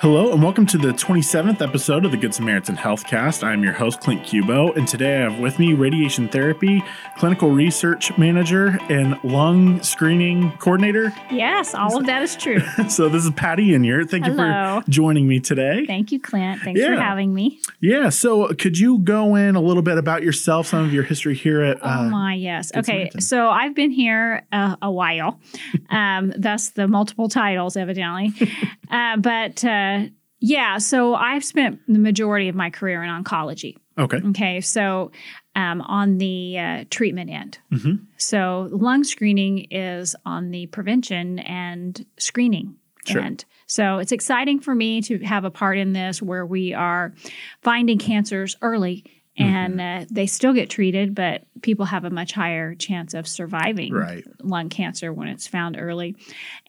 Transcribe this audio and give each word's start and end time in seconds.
Hello 0.00 0.30
and 0.30 0.42
welcome 0.42 0.66
to 0.66 0.76
the 0.76 0.88
27th 0.88 1.62
episode 1.62 2.04
of 2.04 2.10
the 2.10 2.18
Good 2.18 2.34
Samaritan 2.34 2.76
Healthcast. 2.76 3.42
I'm 3.42 3.64
your 3.64 3.72
host, 3.72 3.98
Clint 4.00 4.24
Cubo, 4.24 4.76
and 4.76 4.86
today 4.86 5.16
I 5.16 5.30
have 5.30 5.40
with 5.40 5.58
me 5.58 5.72
radiation 5.72 6.28
therapy, 6.28 6.84
clinical 7.16 7.50
research 7.50 8.16
manager, 8.18 8.78
and 8.90 9.18
lung 9.24 9.82
screening 9.82 10.52
coordinator. 10.58 11.14
Yes, 11.30 11.74
all 11.74 11.96
of 11.96 12.04
that 12.06 12.22
is 12.22 12.36
true. 12.36 12.60
so 12.90 13.08
this 13.08 13.24
is 13.24 13.30
Patty 13.30 13.68
Inyart. 13.68 14.10
Thank 14.10 14.26
Hello. 14.26 14.76
you 14.76 14.82
for 14.82 14.90
joining 14.90 15.26
me 15.26 15.40
today. 15.40 15.86
Thank 15.86 16.12
you, 16.12 16.20
Clint. 16.20 16.60
Thanks 16.60 16.78
for 16.78 16.94
having 16.94 17.32
me. 17.32 17.58
Yeah, 17.80 18.10
so 18.10 18.48
could 18.52 18.78
you 18.78 18.98
go 18.98 19.34
in 19.34 19.56
a 19.56 19.62
little 19.62 19.82
bit 19.82 19.96
about 19.96 20.22
yourself, 20.22 20.66
some 20.66 20.84
of 20.84 20.92
your 20.92 21.04
history 21.04 21.34
here 21.34 21.62
at 21.62 21.78
oh 21.80 21.88
uh, 21.88 22.02
my, 22.10 22.34
yes. 22.34 22.70
Good 22.70 22.80
Okay, 22.80 22.92
Samaritan. 22.92 23.20
so 23.22 23.48
I've 23.48 23.74
been 23.74 23.92
here 23.92 24.44
uh, 24.52 24.76
a 24.82 24.90
while. 24.90 25.40
um, 25.90 26.34
thus 26.36 26.68
the 26.68 26.86
multiple 26.86 27.30
titles, 27.30 27.78
evidently. 27.78 28.34
uh, 28.90 29.16
but 29.16 29.64
uh, 29.94 30.06
yeah, 30.38 30.78
so 30.78 31.14
I've 31.14 31.44
spent 31.44 31.80
the 31.88 31.98
majority 31.98 32.48
of 32.48 32.54
my 32.54 32.70
career 32.70 33.02
in 33.02 33.10
oncology. 33.10 33.76
Okay. 33.98 34.18
Okay, 34.18 34.60
so 34.60 35.10
um, 35.54 35.80
on 35.80 36.18
the 36.18 36.58
uh, 36.58 36.84
treatment 36.90 37.30
end. 37.30 37.58
Mhm. 37.72 38.00
So 38.18 38.68
lung 38.70 39.04
screening 39.04 39.66
is 39.70 40.14
on 40.26 40.50
the 40.50 40.66
prevention 40.66 41.38
and 41.38 42.04
screening 42.18 42.76
Sure. 43.06 43.22
end. 43.22 43.44
So 43.66 43.98
it's 43.98 44.12
exciting 44.12 44.60
for 44.60 44.74
me 44.74 45.00
to 45.02 45.18
have 45.20 45.44
a 45.44 45.50
part 45.50 45.78
in 45.78 45.92
this 45.94 46.20
where 46.20 46.44
we 46.44 46.74
are 46.74 47.14
finding 47.62 47.98
cancers 47.98 48.56
early 48.60 49.04
and 49.38 49.74
Mm-hmm. 49.80 50.02
uh, 50.02 50.06
they 50.10 50.26
still 50.26 50.52
get 50.52 50.70
treated, 50.70 51.14
but 51.14 51.44
people 51.62 51.84
have 51.86 52.04
a 52.04 52.10
much 52.10 52.32
higher 52.32 52.74
chance 52.74 53.12
of 53.14 53.26
surviving 53.28 53.92
Right. 53.92 54.24
lung 54.42 54.68
cancer 54.68 55.12
when 55.12 55.28
it's 55.28 55.46
found 55.46 55.76
early. 55.78 56.16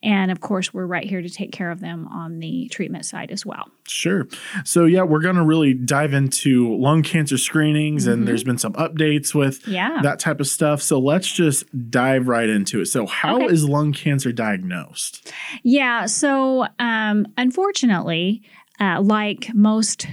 And 0.04 0.32
of 0.32 0.42
course, 0.42 0.74
we're 0.74 0.86
right 0.86 1.06
here 1.06 1.22
to 1.22 1.30
take 1.30 1.52
care 1.52 1.72
of 1.72 1.80
them 1.80 2.08
on 2.08 2.40
the 2.40 2.68
treatment 2.70 3.06
side 3.06 3.32
as 3.32 3.46
well. 3.46 3.70
Sure. 3.88 4.28
So 4.66 4.86
yeah, 4.86 5.04
we're 5.04 5.22
going 5.22 5.36
to 5.38 5.46
really 5.46 5.74
dive 5.74 6.14
into 6.14 6.76
lung 6.78 7.04
cancer 7.04 7.38
screenings 7.38 8.04
Mm-hmm. 8.04 8.12
and 8.14 8.28
there's 8.28 8.44
been 8.44 8.58
some 8.58 8.74
updates 8.74 9.34
with 9.34 9.66
Yeah. 9.68 10.00
that 10.04 10.20
type 10.20 10.40
of 10.40 10.48
stuff. 10.48 10.82
So 10.82 11.00
let's 11.00 11.32
just 11.32 11.64
dive 11.90 12.28
right 12.28 12.50
into 12.50 12.82
it. 12.82 12.88
So 12.88 13.06
how 13.06 13.48
is 13.48 13.64
Okay. 13.64 13.72
lung 13.74 13.94
cancer 13.94 14.32
diagnosed? 14.32 15.32
Yeah. 15.64 16.06
So, 16.06 16.68
um, 16.80 17.28
unfortunately, 17.38 18.42
uh, 18.80 19.02
like 19.02 19.50
most 19.54 20.08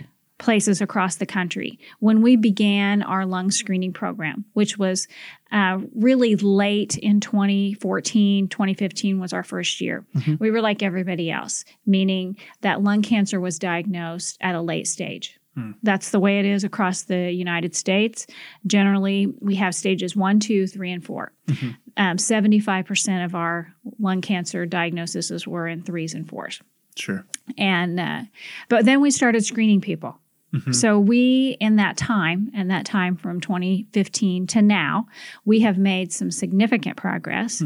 places 0.45 0.83
across 0.83 1.17
the 1.17 1.25
country, 1.25 1.79
when 2.01 2.21
we 2.21 2.37
began 2.37 3.03
our 3.03 3.25
lung 3.25 3.51
screening 3.51 3.95
program, 3.95 4.45
which 4.53 4.77
was 4.77 5.09
uh, 5.53 5.79
really 5.95 6.37
late 6.37 6.99
in 6.99 7.19
2014, 7.19 8.49
2015 8.49 9.19
was 9.19 9.33
our 9.33 9.43
first 9.43 9.81
year, 9.81 10.05
we 10.39 10.51
were 10.51 10.61
like 10.61 10.83
everybody 10.83 11.31
else, 11.31 11.65
meaning 11.87 12.37
that 12.61 12.83
lung 12.83 13.01
cancer 13.01 13.41
was 13.41 13.59
diagnosed 13.59 14.37
at 14.43 14.55
a 14.55 14.61
late 14.61 14.87
stage. 14.87 15.41
That's 15.83 16.11
the 16.11 16.21
way 16.21 16.41
it 16.41 16.45
is 16.45 16.63
across 16.65 17.03
the 17.05 17.31
United 17.31 17.75
States. 17.75 18.27
Generally, 18.67 19.33
we 19.41 19.55
have 19.55 19.75
stages 19.75 20.15
one, 20.15 20.41
two, 20.41 20.67
three, 20.67 20.91
and 20.91 21.03
4 21.03 21.33
Um, 21.97 22.17
75% 22.17 23.25
of 23.25 23.35
our 23.35 23.73
lung 23.99 24.21
cancer 24.21 24.67
diagnoses 24.67 25.47
were 25.47 25.69
in 25.69 25.83
threes 25.83 26.13
and 26.13 26.29
fours. 26.29 26.61
Sure. 26.97 27.25
and 27.57 27.99
uh, 27.99 28.23
but 28.69 28.85
then 28.85 29.01
we 29.01 29.11
started 29.11 29.45
screening 29.45 29.81
people 29.81 30.19
so 30.73 30.99
we 30.99 31.57
in 31.61 31.77
that 31.77 31.97
time 31.97 32.51
and 32.55 32.71
that 32.71 32.85
time 32.85 33.17
from 33.17 33.41
2015 33.41 34.47
to 34.47 34.63
now 34.63 35.07
we 35.45 35.61
have 35.61 35.79
made 35.79 36.13
some 36.13 36.31
significant 36.31 36.97
progress 36.97 37.63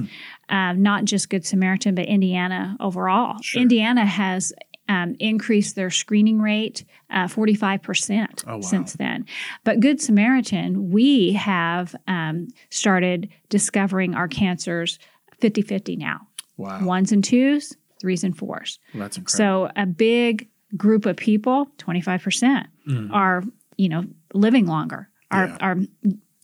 um, 0.49 0.83
not 0.83 1.05
just 1.05 1.29
good 1.29 1.45
samaritan 1.45 1.95
but 1.95 2.07
indiana 2.07 2.77
overall 2.81 3.37
Sure. 3.43 3.61
indiana 3.63 4.07
has 4.07 4.53
um, 4.89 5.17
increased 5.19 5.77
their 5.77 5.91
screening 5.91 6.41
rate 6.41 6.85
uh, 7.11 7.27
45% 7.27 8.45
Oh, 8.47 8.55
wow. 8.57 8.61
since 8.63 8.95
then. 8.95 9.27
But 9.65 9.81
Good 9.81 10.01
Samaritan, 10.01 10.91
we 10.91 11.33
have 11.35 11.95
um, 12.07 12.49
started 12.71 13.29
discovering 13.51 14.15
our 14.15 14.29
cancers 14.29 14.99
50 15.41 15.61
50 15.61 15.97
now 15.97 16.27
Wow. 16.57 16.85
ones 16.87 17.13
and 17.13 17.23
twos, 17.23 17.77
threes 18.01 18.25
and 18.25 18.35
fours. 18.37 18.79
Well, 18.95 19.03
that's 19.03 19.19
incredible. 19.19 19.67
So 19.67 19.73
a 19.77 19.85
big 19.85 20.49
group 20.77 21.07
of 21.07 21.17
people, 21.17 21.69
25%, 21.79 22.67
Mm. 22.89 23.11
are, 23.13 23.43
you 23.77 23.89
know, 23.89 24.05
living 24.35 24.67
longer, 24.67 25.09
are, 25.31 25.47
Yeah. 25.47 25.57
are, 25.61 25.77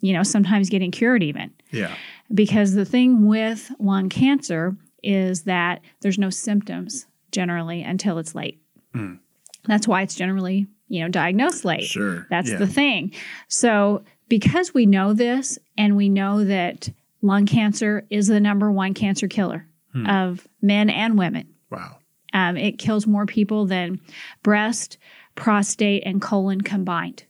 you 0.00 0.12
know, 0.12 0.22
sometimes 0.22 0.68
getting 0.70 0.90
cured 0.90 1.22
even. 1.22 1.50
yeah. 1.70 1.90
Because 2.32 2.74
the 2.74 2.84
thing 2.84 3.26
with 3.26 3.70
lung 3.78 4.08
cancer 4.08 4.76
is 5.02 5.42
that 5.42 5.80
there's 6.00 6.18
no 6.18 6.30
symptoms 6.30 7.06
generally 7.32 7.82
until 7.82 8.18
it's 8.18 8.34
late. 8.34 8.60
Mm. 8.94 9.18
That's 9.66 9.86
why 9.88 10.02
it's 10.02 10.14
generally, 10.14 10.66
you 10.88 11.00
know, 11.02 11.08
diagnosed 11.08 11.64
late. 11.64 11.84
Sure. 11.84 12.26
That's 12.30 12.50
yeah. 12.50 12.56
the 12.58 12.66
thing. 12.66 13.12
So, 13.48 14.04
because 14.28 14.72
we 14.72 14.86
know 14.86 15.12
this 15.12 15.58
and 15.76 15.96
we 15.96 16.08
know 16.08 16.44
that 16.44 16.88
lung 17.22 17.44
cancer 17.46 18.06
is 18.10 18.26
the 18.28 18.40
number 18.40 18.70
one 18.72 18.94
cancer 18.94 19.28
killer 19.28 19.66
Hmm. 19.92 20.06
of 20.06 20.46
men 20.62 20.88
and 20.90 21.16
women, 21.18 21.46
Wow. 21.70 21.98
Um, 22.34 22.56
it 22.56 22.78
kills 22.78 23.06
more 23.06 23.24
people 23.24 23.64
than 23.64 24.00
breast, 24.42 24.98
prostate, 25.36 26.02
and 26.04 26.20
colon 26.20 26.60
combined. 26.60 27.24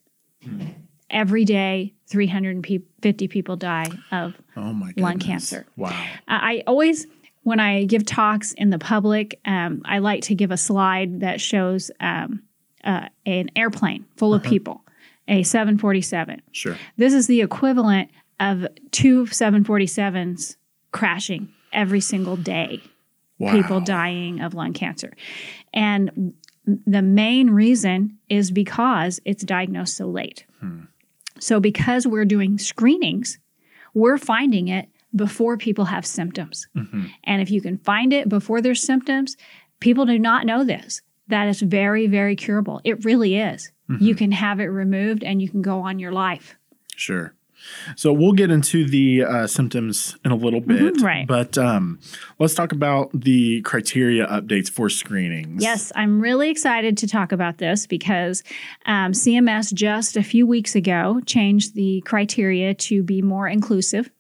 Every 1.11 1.45
day, 1.45 1.95
350 2.09 3.29
people 3.29 3.57
die 3.57 3.87
of 4.11 4.35
Oh 4.57 4.73
my 4.73 4.89
goodness. 4.89 5.03
Lung 5.03 5.19
cancer. 5.19 5.67
Wow. 5.77 5.91
I 6.27 6.55
I 6.57 6.63
always, 6.67 7.07
when 7.43 7.61
I 7.61 7.85
give 7.85 8.05
talks 8.05 8.53
in 8.53 8.71
the 8.71 8.79
public, 8.79 9.41
um, 9.45 9.83
I 9.85 9.99
like 9.99 10.23
to 10.25 10.35
give 10.35 10.51
a 10.51 10.57
slide 10.57 11.21
that 11.21 11.41
shows 11.41 11.91
um, 12.01 12.43
uh, 12.83 13.09
an 13.27 13.51
airplane 13.57 14.07
full 14.17 14.35
of 14.35 14.43
people, 14.43 14.85
a 15.29 15.43
747. 15.43 16.43
Sure. 16.53 16.77
This 16.97 17.15
is 17.15 17.27
the 17.27 17.41
equivalent 17.41 18.11
of 18.41 18.67
two 18.91 19.25
747s 19.27 20.57
crashing 20.93 21.49
every 21.73 22.01
single 22.01 22.37
day, 22.37 22.83
Wow. 23.39 23.53
people 23.53 23.81
dying 23.81 24.41
of 24.41 24.55
lung 24.55 24.73
cancer. 24.73 25.13
And 25.73 26.35
the 26.87 27.03
main 27.03 27.51
reason 27.51 28.19
is 28.29 28.51
because 28.53 29.21
it's 29.25 29.43
diagnosed 29.45 29.97
so 29.97 30.07
late. 30.07 30.45
So, 31.41 31.59
because 31.61 32.07
we're 32.07 32.25
doing 32.25 32.59
screenings, 32.59 33.39
we're 33.93 34.19
finding 34.19 34.69
it 34.69 34.89
before 35.17 35.57
people 35.57 35.87
have 35.87 36.07
symptoms. 36.07 36.69
Mhm. 36.77 37.11
And 37.25 37.43
if 37.43 37.51
you 37.51 37.61
can 37.61 37.79
find 37.79 38.13
it 38.13 38.29
before 38.29 38.61
there's 38.61 38.83
symptoms, 38.83 39.37
people 39.81 40.07
do 40.07 40.19
not 40.19 40.47
know 40.47 40.63
this. 40.65 41.03
That 41.29 41.49
is 41.49 41.61
very, 41.61 42.07
very 42.07 42.37
curable. 42.37 42.81
It 42.85 43.05
really 43.05 43.37
is. 43.37 43.71
You 44.01 44.15
can 44.15 44.33
have 44.33 44.61
it 44.61 44.67
removed 44.67 45.23
and 45.25 45.43
you 45.43 45.49
can 45.49 45.61
go 45.61 45.81
on 45.81 45.99
your 45.99 46.13
life. 46.13 46.57
Sure. 46.97 47.35
So 47.97 48.13
we'll 48.13 48.33
get 48.33 48.51
into 48.51 48.87
the 48.87 49.25
uh, 49.25 49.47
symptoms 49.47 50.17
in 50.25 50.31
a 50.31 50.37
little 50.37 50.61
bit, 50.61 50.95
Mhm, 50.97 51.03
right. 51.03 51.27
But 51.27 51.57
um, 51.59 51.99
let's 52.39 52.55
talk 52.55 52.73
about 52.73 53.11
the 53.13 53.61
criteria 53.63 54.27
updates 54.27 54.71
for 54.71 54.89
screenings. 54.89 55.63
Yes, 55.63 55.93
I'm 55.95 56.21
really 56.21 56.51
excited 56.51 56.97
to 56.99 57.07
talk 57.07 57.33
about 57.33 57.59
this 57.59 57.87
because 57.87 58.43
um, 58.87 59.13
CMS 59.13 59.73
just 59.73 60.17
a 60.17 60.23
few 60.23 60.47
weeks 60.47 60.75
ago 60.75 61.21
changed 61.27 61.75
the 61.75 62.01
criteria 62.07 62.75
to 62.75 63.03
be 63.03 63.23
more 63.23 63.49
inclusive. 63.49 64.11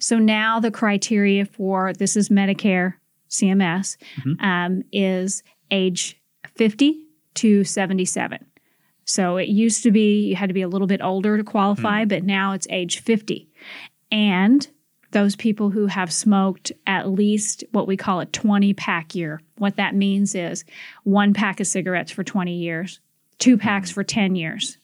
So 0.00 0.18
now 0.18 0.60
the 0.60 0.70
criteria 0.70 1.46
for 1.46 1.94
this 1.94 2.14
is 2.14 2.28
Medicare 2.28 2.94
CMS 3.30 3.96
um, 4.40 4.82
is 4.92 5.42
age 5.70 6.20
50 6.56 7.06
to 7.36 7.64
77. 7.64 8.44
So 9.04 9.36
it 9.36 9.48
used 9.48 9.82
to 9.82 9.90
be 9.90 10.28
you 10.28 10.36
had 10.36 10.48
to 10.48 10.54
be 10.54 10.62
a 10.62 10.68
little 10.68 10.86
bit 10.86 11.02
older 11.02 11.36
to 11.36 11.44
qualify, 11.44 12.02
hmm. 12.02 12.08
but 12.08 12.24
now 12.24 12.52
it's 12.52 12.66
age 12.70 13.00
50. 13.00 13.48
And 14.10 14.66
those 15.10 15.36
people 15.36 15.70
who 15.70 15.86
have 15.86 16.12
smoked 16.12 16.72
at 16.86 17.08
least 17.08 17.64
what 17.72 17.86
we 17.86 17.96
call 17.96 18.20
a 18.20 18.26
20 18.26 18.72
pack 18.74 19.14
year. 19.14 19.40
What 19.58 19.76
that 19.76 19.94
means 19.94 20.34
is 20.34 20.64
one 21.04 21.34
pack 21.34 21.60
of 21.60 21.66
cigarettes 21.66 22.10
for 22.10 22.24
20 22.24 22.54
years, 22.54 23.00
two 23.38 23.58
packs 23.58 23.90
hmm. 23.90 23.94
for 23.94 24.04
10 24.04 24.34
years. 24.34 24.78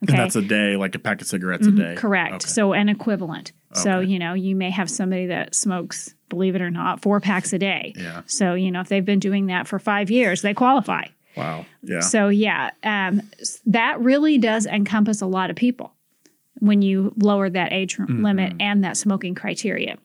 And 0.00 0.18
that's 0.18 0.36
a 0.36 0.42
day, 0.42 0.76
like 0.76 0.94
a 0.94 0.98
pack 0.98 1.20
of 1.20 1.26
cigarettes 1.26 1.66
a 1.66 1.70
mm-hmm. 1.70 1.80
day. 1.80 1.94
Correct. 1.96 2.34
Okay. 2.34 2.46
So 2.46 2.74
an 2.74 2.88
equivalent. 2.88 3.52
So, 3.72 4.00
you 4.00 4.18
know, 4.18 4.32
you 4.32 4.56
may 4.56 4.70
have 4.70 4.88
somebody 4.88 5.26
that 5.26 5.54
smokes, 5.54 6.14
believe 6.30 6.54
it 6.54 6.62
or 6.62 6.70
not, 6.70 7.02
four 7.02 7.20
packs 7.20 7.52
a 7.52 7.58
day. 7.58 7.92
Yeah. 7.94 8.22
So, 8.26 8.54
you 8.54 8.70
know, 8.70 8.80
if 8.80 8.88
they've 8.88 9.04
been 9.04 9.18
doing 9.18 9.46
that 9.46 9.66
for 9.66 9.78
five 9.78 10.10
years, 10.10 10.40
they 10.40 10.54
qualify. 10.54 11.04
Wow. 11.36 11.66
Yeah. 11.82 12.00
So, 12.00 12.28
yeah, 12.28 12.70
um, 12.82 13.22
that 13.66 14.00
really 14.00 14.38
does 14.38 14.66
encompass 14.66 15.20
a 15.20 15.26
lot 15.26 15.50
of 15.50 15.56
people 15.56 15.92
when 16.60 16.80
you 16.82 17.12
lower 17.18 17.50
that 17.50 17.72
age 17.72 17.96
Mm-hmm. 17.96 18.24
limit 18.24 18.54
and 18.60 18.82
that 18.84 18.96
smoking 18.96 19.34
criteria. 19.34 19.98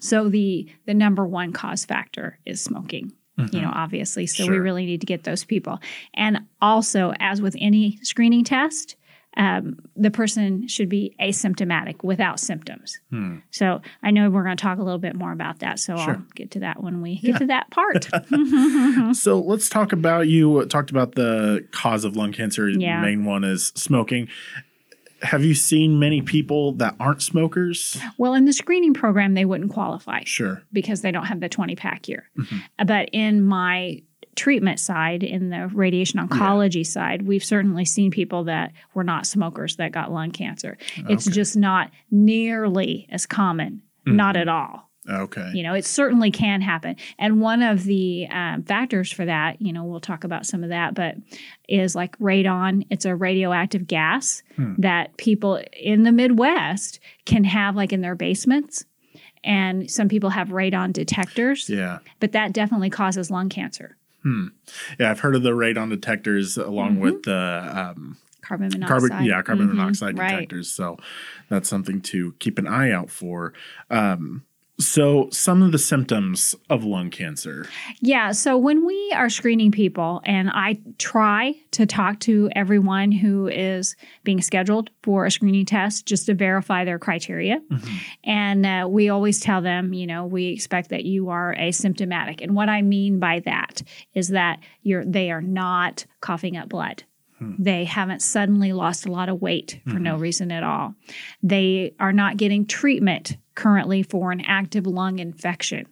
So, 0.00 0.28
the 0.28 0.68
the 0.86 0.94
number 0.94 1.26
one 1.26 1.52
cause 1.52 1.84
factor 1.84 2.38
is 2.46 2.60
smoking. 2.62 3.12
You 3.52 3.60
know, 3.60 3.70
obviously. 3.74 4.26
So 4.26 4.44
we 4.44 4.54
Mm-hmm. 4.54 4.62
Really 4.62 4.86
need 4.86 5.00
to 5.02 5.06
get 5.06 5.24
those 5.24 5.44
people. 5.44 5.78
And 6.14 6.46
also, 6.62 7.12
as 7.20 7.42
with 7.42 7.54
any 7.60 7.98
screening 8.02 8.44
test, 8.44 8.96
um, 9.36 9.78
the 9.94 10.10
person 10.10 10.66
should 10.68 10.88
be 10.88 11.14
asymptomatic 11.20 12.02
without 12.02 12.40
symptoms. 12.40 12.98
Hmm. 13.10 13.38
So 13.50 13.82
I 14.02 14.10
know 14.10 14.30
we're 14.30 14.44
going 14.44 14.56
to 14.56 14.62
talk 14.62 14.78
a 14.78 14.82
little 14.82 14.98
bit 14.98 15.14
more 15.14 15.32
about 15.32 15.58
that. 15.58 15.78
So 15.78 15.96
Sure. 15.96 16.14
I'll 16.14 16.22
get 16.34 16.50
to 16.52 16.60
that 16.60 16.82
when 16.82 17.02
we 17.02 17.16
get 17.18 17.36
to 17.38 17.46
that 17.46 17.70
part. 17.70 18.08
So 19.16 19.38
let's 19.40 19.68
talk 19.68 19.92
about 19.92 20.28
you 20.28 20.64
talked 20.66 20.90
about 20.90 21.14
the 21.14 21.66
cause 21.70 22.04
of 22.04 22.16
lung 22.16 22.32
cancer. 22.32 22.68
Yeah. 22.68 23.00
The 23.00 23.06
main 23.06 23.24
one 23.24 23.44
is 23.44 23.68
smoking. 23.74 24.28
Have 25.22 25.44
you 25.44 25.54
seen 25.54 25.98
many 25.98 26.20
people 26.22 26.72
that 26.72 26.94
aren't 27.00 27.22
smokers? 27.22 27.98
well, 28.18 28.34
in 28.34 28.44
the 28.44 28.52
screening 28.52 28.92
program, 28.94 29.34
they 29.34 29.44
wouldn't 29.46 29.70
qualify 29.72 30.22
Sure. 30.24 30.62
because 30.72 31.00
they 31.00 31.10
don't 31.10 31.24
have 31.26 31.40
the 31.40 31.48
20 31.48 31.74
pack 31.76 32.06
year. 32.08 32.28
Mm-hmm. 32.38 32.84
But 32.86 33.08
in 33.12 33.42
my 33.42 34.02
treatment 34.36 34.78
side, 34.78 35.22
in 35.22 35.48
the 35.50 35.68
radiation 35.68 36.20
oncology 36.20 36.86
side, 36.86 37.22
we've 37.22 37.44
certainly 37.44 37.84
seen 37.84 38.10
people 38.10 38.44
that 38.44 38.72
were 38.94 39.04
not 39.04 39.26
smokers 39.26 39.76
that 39.76 39.92
got 39.92 40.12
lung 40.12 40.30
cancer. 40.30 40.76
It's 41.08 41.24
just 41.24 41.56
not 41.56 41.90
nearly 42.10 43.06
as 43.10 43.26
common, 43.26 43.82
not 44.04 44.34
Mm-hmm. 44.36 44.42
at 44.42 44.48
all. 44.48 44.82
Okay. 45.08 45.52
You 45.54 45.62
know, 45.62 45.74
it 45.74 45.84
certainly 45.84 46.32
can 46.32 46.60
happen. 46.60 46.96
And 47.16 47.40
one 47.40 47.62
of 47.62 47.84
the 47.84 48.26
um, 48.28 48.64
factors 48.64 49.12
for 49.12 49.24
that, 49.24 49.62
you 49.62 49.72
know, 49.72 49.84
we'll 49.84 50.00
talk 50.00 50.24
about 50.24 50.46
some 50.46 50.64
of 50.64 50.70
that, 50.70 50.94
but 50.94 51.14
is 51.68 51.94
like 51.94 52.18
radon. 52.18 52.84
It's 52.90 53.04
a 53.04 53.14
radioactive 53.14 53.86
gas 53.86 54.42
Hmm. 54.56 54.74
that 54.78 55.16
people 55.16 55.62
in 55.72 56.02
the 56.02 56.10
Midwest 56.10 56.98
can 57.24 57.44
have 57.44 57.76
like 57.76 57.92
in 57.92 58.00
their 58.00 58.16
basements. 58.16 58.84
And 59.44 59.88
some 59.88 60.08
people 60.08 60.30
have 60.30 60.48
radon 60.48 60.92
detectors, 60.92 61.70
Yeah. 61.70 61.98
but 62.18 62.32
that 62.32 62.52
definitely 62.52 62.90
causes 62.90 63.30
lung 63.30 63.48
cancer. 63.48 63.96
Yeah, 64.98 65.10
I've 65.10 65.20
heard 65.20 65.34
of 65.36 65.42
the 65.42 65.50
radon 65.50 65.90
detectors 65.90 66.56
along 66.56 67.00
with 67.00 67.22
the 67.24 67.92
um, 67.96 68.16
Carbon 68.40 68.68
monoxide. 68.72 68.88
carbon 69.10 69.24
yeah 69.26 69.42
carbon 69.42 69.66
Mhm, 69.68 69.74
monoxide 69.76 70.18
right. 70.18 70.30
detectors. 70.30 70.70
So 70.70 70.96
that's 71.48 71.68
something 71.68 72.00
to 72.02 72.32
keep 72.38 72.58
an 72.58 72.66
eye 72.66 72.90
out 72.92 73.10
for. 73.10 73.52
Um, 73.90 74.44
so 74.78 75.28
some 75.30 75.62
of 75.62 75.72
the 75.72 75.78
symptoms 75.78 76.54
of 76.68 76.84
lung 76.84 77.08
cancer. 77.08 77.66
Yeah. 78.00 78.32
So 78.32 78.58
when 78.58 78.84
we 78.84 79.12
are 79.14 79.30
screening 79.30 79.72
people, 79.72 80.20
and 80.24 80.50
I 80.50 80.78
try 80.98 81.54
to 81.72 81.86
talk 81.86 82.20
to 82.20 82.50
everyone 82.54 83.10
who 83.10 83.48
is 83.48 83.96
being 84.22 84.42
scheduled 84.42 84.90
for 85.02 85.24
a 85.24 85.30
screening 85.30 85.64
test 85.64 86.04
just 86.04 86.26
to 86.26 86.34
verify 86.34 86.84
their 86.84 86.98
criteria. 86.98 87.60
Mm-hmm. 87.70 87.96
And 88.24 88.66
uh, 88.66 88.86
we 88.88 89.08
always 89.08 89.40
tell 89.40 89.62
them, 89.62 89.94
you 89.94 90.06
know, 90.06 90.26
we 90.26 90.48
expect 90.48 90.90
that 90.90 91.04
you 91.04 91.30
are 91.30 91.54
asymptomatic. 91.58 92.42
And 92.42 92.54
what 92.54 92.68
I 92.68 92.82
mean 92.82 93.18
by 93.18 93.40
that 93.40 93.82
is 94.14 94.28
that 94.28 94.60
you're 94.82 95.04
they 95.04 95.30
are 95.30 95.42
not 95.42 96.04
coughing 96.20 96.56
up 96.56 96.68
blood. 96.68 97.02
Hmm. 97.38 97.54
They 97.58 97.84
haven't 97.84 98.20
suddenly 98.20 98.72
lost 98.72 99.06
a 99.06 99.12
lot 99.12 99.28
of 99.28 99.40
weight 99.40 99.80
for 99.84 99.98
no 99.98 100.14
mm-hmm. 100.14 100.22
reason 100.22 100.50
at 100.50 100.62
all. 100.62 100.94
They 101.42 101.94
are 102.00 102.12
not 102.12 102.38
getting 102.38 102.66
treatment 102.66 103.36
currently 103.56 104.04
for 104.04 104.30
an 104.30 104.42
active 104.42 104.86
lung 104.86 105.18
infection. 105.18 105.86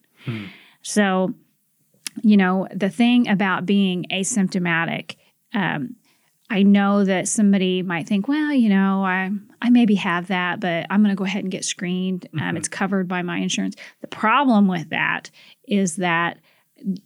So, 0.83 1.35
you 2.23 2.37
know, 2.37 2.69
the 2.73 2.91
thing 2.91 3.29
about 3.29 3.67
being 3.67 4.07
asymptomatic, 4.13 5.17
um, 5.53 5.97
I 6.51 6.63
know 6.63 7.05
that 7.05 7.27
somebody 7.27 7.83
might 7.83 8.07
think, 8.07 8.29
well, 8.29 8.53
you 8.53 8.69
know, 8.69 9.05
I 9.05 9.31
I 9.61 9.71
maybe 9.71 9.95
have 9.97 10.29
that, 10.29 10.61
but 10.61 10.87
I'm 10.91 11.03
going 11.03 11.17
to 11.17 11.19
go 11.19 11.25
ahead 11.25 11.43
and 11.43 11.51
get 11.51 11.65
screened. 11.65 12.29
Um, 12.41 12.57
it's 12.57 12.69
covered 12.69 13.09
by 13.09 13.23
my 13.23 13.39
insurance. 13.39 13.77
The 14.03 14.09
problem 14.09 14.69
with 14.69 14.91
that 14.91 15.31
is 15.67 15.97
that 15.97 16.39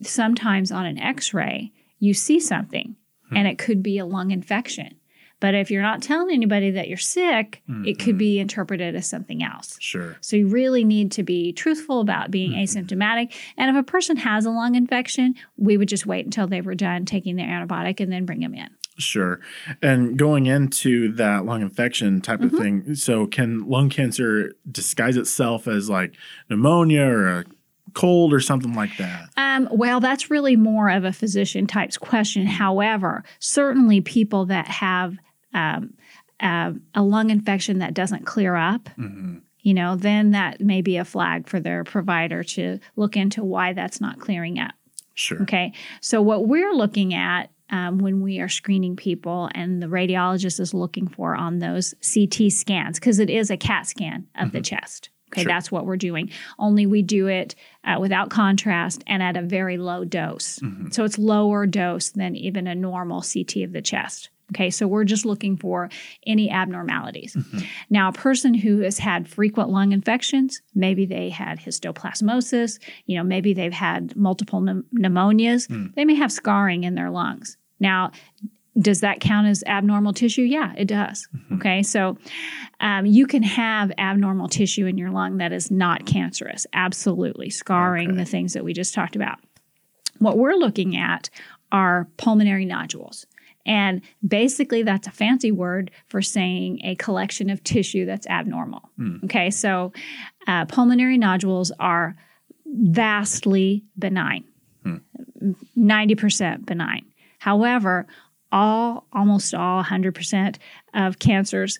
sometimes 0.02 0.72
on 0.72 0.86
an 0.86 0.98
X-ray 0.98 1.72
you 2.00 2.14
see 2.14 2.40
something, 2.40 2.96
and 3.32 3.46
it 3.46 3.58
could 3.58 3.82
be 3.82 3.98
a 3.98 4.06
lung 4.06 4.32
infection. 4.32 4.96
But 5.40 5.54
if 5.54 5.70
you're 5.70 5.82
not 5.82 6.02
telling 6.02 6.34
anybody 6.34 6.72
that 6.72 6.88
you're 6.88 6.96
sick, 6.98 7.62
it 7.84 7.98
could 8.00 8.18
be 8.18 8.38
interpreted 8.40 8.96
as 8.96 9.08
something 9.08 9.42
else. 9.42 9.76
Sure. 9.80 10.16
So 10.20 10.36
you 10.36 10.48
really 10.48 10.82
need 10.84 11.12
to 11.12 11.22
be 11.22 11.52
truthful 11.52 12.00
about 12.00 12.30
being 12.30 12.52
asymptomatic. 12.52 13.32
And 13.56 13.70
if 13.70 13.80
a 13.80 13.84
person 13.84 14.16
has 14.16 14.46
a 14.46 14.50
lung 14.50 14.74
infection, 14.74 15.34
we 15.56 15.76
would 15.76 15.88
just 15.88 16.06
wait 16.06 16.24
until 16.24 16.48
they 16.48 16.60
were 16.60 16.74
done 16.74 17.04
taking 17.04 17.36
their 17.36 17.46
antibiotic 17.46 18.00
and 18.00 18.10
then 18.12 18.26
bring 18.26 18.40
them 18.40 18.54
in. 18.54 18.68
Sure. 18.98 19.38
And 19.80 20.18
going 20.18 20.46
into 20.46 21.12
that 21.12 21.44
lung 21.44 21.62
infection 21.62 22.20
type 22.20 22.40
Mm-hmm. 22.40 22.54
of 22.56 22.60
thing, 22.60 22.94
so 22.96 23.26
can 23.28 23.68
lung 23.68 23.90
cancer 23.90 24.54
disguise 24.68 25.16
itself 25.16 25.68
as 25.68 25.88
like 25.88 26.14
pneumonia 26.50 27.02
or 27.02 27.28
a 27.28 27.44
cold 27.94 28.32
or 28.32 28.40
something 28.40 28.74
like 28.74 28.96
that? 28.98 29.28
Um, 29.36 29.68
well, 29.70 30.00
that's 30.00 30.30
really 30.30 30.56
more 30.56 30.90
of 30.90 31.04
a 31.04 31.12
physician 31.12 31.66
types 31.68 31.96
question. 31.96 32.46
However, 32.46 33.22
certainly 33.38 34.00
people 34.00 34.46
that 34.46 34.66
have 34.66 35.16
um, 35.54 35.94
uh, 36.40 36.72
a 36.94 37.02
lung 37.02 37.30
infection 37.30 37.78
that 37.78 37.94
doesn't 37.94 38.24
clear 38.26 38.54
up, 38.54 38.88
you 39.60 39.74
know, 39.74 39.96
then 39.96 40.30
that 40.30 40.60
may 40.60 40.82
be 40.82 40.96
a 40.96 41.04
flag 41.04 41.48
for 41.48 41.60
their 41.60 41.84
provider 41.84 42.42
to 42.42 42.78
look 42.96 43.16
into 43.16 43.44
why 43.44 43.72
that's 43.72 44.00
not 44.00 44.18
clearing 44.20 44.58
up. 44.58 44.72
Sure. 45.14 45.42
Okay. 45.42 45.72
So, 46.00 46.22
what 46.22 46.46
we're 46.46 46.72
looking 46.72 47.12
at 47.12 47.50
um, 47.70 47.98
when 47.98 48.22
we 48.22 48.38
are 48.40 48.48
screening 48.48 48.96
people 48.96 49.50
and 49.54 49.82
the 49.82 49.88
radiologist 49.88 50.60
is 50.60 50.72
looking 50.72 51.08
for 51.08 51.34
on 51.34 51.58
those 51.58 51.92
CT 52.02 52.52
scans, 52.52 53.00
because 53.00 53.18
it 53.18 53.28
is 53.28 53.50
a 53.50 53.56
CAT 53.56 53.86
scan 53.86 54.26
of 54.38 54.52
the 54.52 54.60
chest. 54.60 55.10
Okay. 55.32 55.42
Sure. 55.42 55.48
That's 55.52 55.70
what 55.70 55.84
we're 55.84 55.96
doing. 55.96 56.30
Only 56.58 56.86
we 56.86 57.02
do 57.02 57.26
it 57.26 57.54
uh, 57.84 57.98
without 58.00 58.30
contrast 58.30 59.04
and 59.06 59.22
at 59.22 59.36
a 59.36 59.42
very 59.42 59.76
low 59.76 60.04
dose. 60.04 60.60
So, 60.92 61.04
it's 61.04 61.18
lower 61.18 61.66
dose 61.66 62.10
than 62.10 62.36
even 62.36 62.68
a 62.68 62.76
normal 62.76 63.20
CT 63.20 63.56
of 63.64 63.72
the 63.72 63.82
chest. 63.82 64.30
Okay, 64.52 64.70
so 64.70 64.86
we're 64.86 65.04
just 65.04 65.26
looking 65.26 65.56
for 65.56 65.90
any 66.26 66.50
abnormalities. 66.50 67.34
Mm-hmm. 67.34 67.58
Now, 67.90 68.08
a 68.08 68.12
person 68.12 68.54
who 68.54 68.80
has 68.80 68.98
had 68.98 69.28
frequent 69.28 69.68
lung 69.68 69.92
infections, 69.92 70.62
maybe 70.74 71.04
they 71.04 71.28
had 71.28 71.60
histoplasmosis, 71.60 72.78
you 73.04 73.18
know, 73.18 73.24
maybe 73.24 73.52
they've 73.52 73.72
had 73.72 74.16
multiple 74.16 74.60
pneum- 74.60 74.84
pneumonias, 74.94 75.68
hmm. 75.68 75.88
they 75.96 76.04
may 76.06 76.14
have 76.14 76.32
scarring 76.32 76.84
in 76.84 76.94
their 76.94 77.10
lungs. 77.10 77.58
Now, 77.78 78.12
does 78.80 79.00
that 79.00 79.20
count 79.20 79.48
as 79.48 79.64
abnormal 79.66 80.12
tissue? 80.12 80.42
Yeah, 80.42 80.72
it 80.76 80.86
does. 80.86 81.28
Mm-hmm. 81.36 81.54
Okay, 81.56 81.82
so 81.82 82.16
um, 82.80 83.06
you 83.06 83.26
can 83.26 83.42
have 83.42 83.92
abnormal 83.98 84.48
tissue 84.48 84.86
in 84.86 84.96
your 84.96 85.10
lung 85.10 85.38
that 85.38 85.52
is 85.52 85.70
not 85.70 86.06
cancerous, 86.06 86.66
absolutely, 86.72 87.50
scarring, 87.50 88.10
Okay. 88.10 88.18
the 88.18 88.24
things 88.24 88.52
that 88.54 88.64
we 88.64 88.72
just 88.72 88.94
talked 88.94 89.16
about. 89.16 89.38
What 90.20 90.38
we're 90.38 90.54
looking 90.54 90.96
at 90.96 91.28
are 91.70 92.08
pulmonary 92.16 92.64
nodules. 92.64 93.26
And 93.68 94.00
basically, 94.26 94.82
that's 94.82 95.06
a 95.06 95.10
fancy 95.10 95.52
word 95.52 95.90
for 96.06 96.22
saying 96.22 96.80
a 96.82 96.94
collection 96.96 97.50
of 97.50 97.62
tissue 97.62 98.06
that's 98.06 98.26
abnormal. 98.26 98.88
Hmm. 98.96 99.16
Okay, 99.24 99.50
so 99.50 99.92
uh, 100.46 100.64
pulmonary 100.64 101.18
nodules 101.18 101.70
are 101.78 102.16
vastly 102.66 103.84
benign, 103.98 104.44
hmm. 104.82 104.96
90% 105.76 106.64
benign. 106.64 107.04
However, 107.38 108.06
all, 108.50 109.06
almost 109.12 109.54
all, 109.54 109.84
100% 109.84 110.56
of 110.94 111.18
cancers 111.18 111.78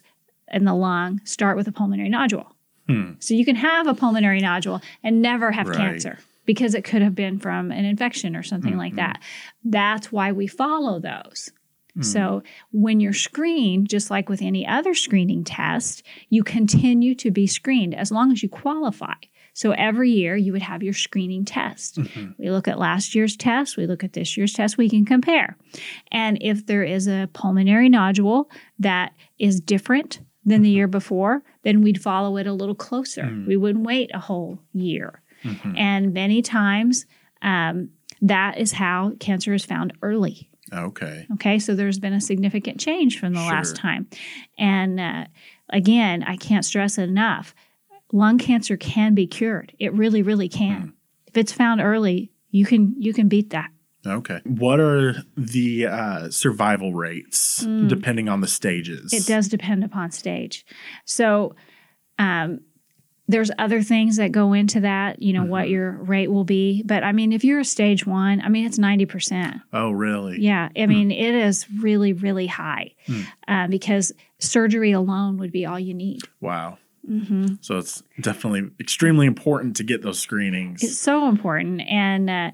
in 0.51 0.65
the 0.65 0.75
lung 0.75 1.19
start 1.25 1.57
with 1.57 1.67
a 1.67 1.71
pulmonary 1.71 2.09
nodule. 2.09 2.55
Hmm. 2.87 3.13
So 3.19 3.33
you 3.33 3.45
can 3.45 3.55
have 3.55 3.87
a 3.87 3.95
pulmonary 3.95 4.39
nodule 4.41 4.81
and 5.03 5.21
never 5.21 5.51
have 5.51 5.67
Right. 5.67 5.77
cancer 5.77 6.19
because 6.45 6.73
it 6.75 6.83
could 6.83 7.01
have 7.01 7.15
been 7.15 7.39
from 7.39 7.71
an 7.71 7.85
infection 7.85 8.35
or 8.35 8.43
something 8.43 8.77
like 8.77 8.95
that. 8.95 9.21
That's 9.63 10.11
why 10.11 10.31
we 10.31 10.47
follow 10.47 10.99
those. 10.99 11.51
Hmm. 11.95 12.01
So 12.01 12.43
when 12.71 12.99
you're 12.99 13.13
screened, 13.13 13.89
just 13.89 14.09
like 14.09 14.29
with 14.29 14.41
any 14.41 14.65
other 14.67 14.93
screening 14.93 15.43
test, 15.43 16.03
you 16.29 16.43
continue 16.43 17.15
to 17.15 17.31
be 17.31 17.47
screened 17.47 17.95
as 17.95 18.11
long 18.11 18.31
as 18.31 18.43
you 18.43 18.49
qualify. 18.49 19.15
So 19.53 19.71
every 19.71 20.09
year 20.11 20.37
you 20.37 20.53
would 20.53 20.61
have 20.61 20.83
your 20.83 20.93
screening 20.93 21.43
test. 21.43 21.97
Mm-hmm. 21.97 22.31
We 22.37 22.49
look 22.49 22.67
at 22.67 22.79
last 22.79 23.13
year's 23.13 23.35
test, 23.35 23.75
we 23.75 23.87
look 23.87 24.03
at 24.03 24.13
this 24.13 24.37
year's 24.37 24.53
test, 24.53 24.77
we 24.77 24.89
can 24.89 25.05
compare. 25.05 25.57
And 26.11 26.37
if 26.41 26.65
there 26.65 26.83
is 26.83 27.07
a 27.07 27.29
pulmonary 27.33 27.89
nodule 27.89 28.49
that 28.79 29.13
is 29.37 29.59
different 29.59 30.21
than 30.45 30.61
the 30.61 30.69
mm-hmm. 30.69 30.75
year 30.77 30.87
before, 30.87 31.43
then 31.63 31.81
we'd 31.81 32.01
follow 32.01 32.37
it 32.37 32.47
a 32.47 32.53
little 32.53 32.75
closer. 32.75 33.25
Hmm. 33.25 33.47
We 33.47 33.57
wouldn't 33.57 33.85
wait 33.85 34.11
a 34.13 34.19
whole 34.19 34.59
year. 34.73 35.21
Mm-hmm. 35.43 35.75
And 35.77 36.13
many 36.13 36.41
times, 36.41 37.05
um, 37.41 37.89
that 38.21 38.57
is 38.57 38.73
how 38.73 39.13
cancer 39.19 39.53
is 39.53 39.65
found 39.65 39.93
early. 40.01 40.48
Okay. 40.73 41.27
Okay, 41.33 41.59
so 41.59 41.75
there's 41.75 41.99
been 41.99 42.13
a 42.13 42.21
significant 42.21 42.79
change 42.79 43.19
from 43.19 43.33
the 43.33 43.41
last 43.41 43.75
time. 43.75 44.07
And 44.57 44.99
uh, 44.99 45.25
again, 45.69 46.23
I 46.23 46.37
can't 46.37 46.65
stress 46.65 46.97
it 46.97 47.09
enough 47.09 47.53
lung 48.11 48.37
cancer 48.37 48.77
can 48.77 49.13
be 49.13 49.27
cured. 49.27 49.73
It 49.79 49.93
really, 49.93 50.21
really 50.21 50.49
can. 50.49 50.93
If 51.27 51.37
it's 51.37 51.51
found 51.51 51.81
early, 51.81 52.31
you 52.51 52.65
can 52.65 52.95
you 52.97 53.13
can 53.13 53.27
beat 53.27 53.51
that. 53.51 53.69
Okay. 54.05 54.39
What 54.45 54.79
are 54.79 55.15
the 55.35 55.87
uh, 55.87 56.29
survival 56.29 56.93
rates 56.93 57.57
depending 57.87 58.29
on 58.29 58.41
the 58.41 58.47
stages? 58.47 59.11
Mm. 59.11 59.19
It 59.19 59.25
does 59.27 59.49
depend 59.49 59.83
upon 59.83 60.11
stage. 60.11 60.65
So, 61.05 61.55
um, 62.17 62.61
there's 63.29 63.51
other 63.59 63.83
things 63.83 64.15
that 64.15 64.31
go 64.31 64.53
into 64.53 64.79
that, 64.79 65.21
you 65.21 65.33
know, 65.33 65.41
mm-hmm. 65.41 65.51
what 65.51 65.69
your 65.69 65.91
rate 65.91 66.31
will 66.31 66.43
be. 66.43 66.81
But 66.83 67.03
I 67.03 67.11
mean, 67.11 67.31
if 67.31 67.43
you're 67.43 67.59
a 67.59 67.65
stage 67.65 68.03
one, 68.03 68.41
I 68.41 68.49
mean, 68.49 68.65
it's 68.65 68.79
90%. 68.79 69.61
Oh, 69.71 69.91
really? 69.91 70.39
Yeah. 70.41 70.69
I 70.75 70.87
mean, 70.87 71.11
it 71.11 71.35
is 71.35 71.67
really, 71.79 72.11
really 72.11 72.47
high 72.47 72.95
mm. 73.07 73.27
uh, 73.47 73.67
because 73.67 74.11
surgery 74.39 74.93
alone 74.93 75.37
would 75.37 75.51
be 75.51 75.67
all 75.67 75.79
you 75.79 75.93
need. 75.93 76.21
Wow. 76.41 76.79
Mm-hmm. 77.07 77.55
So 77.61 77.77
it's 77.77 78.01
definitely 78.19 78.71
extremely 78.79 79.27
important 79.27 79.75
to 79.75 79.83
get 79.83 80.01
those 80.01 80.17
screenings. 80.17 80.81
It's 80.81 80.97
so 80.97 81.29
important. 81.29 81.81
And 81.81 82.31
uh, 82.31 82.51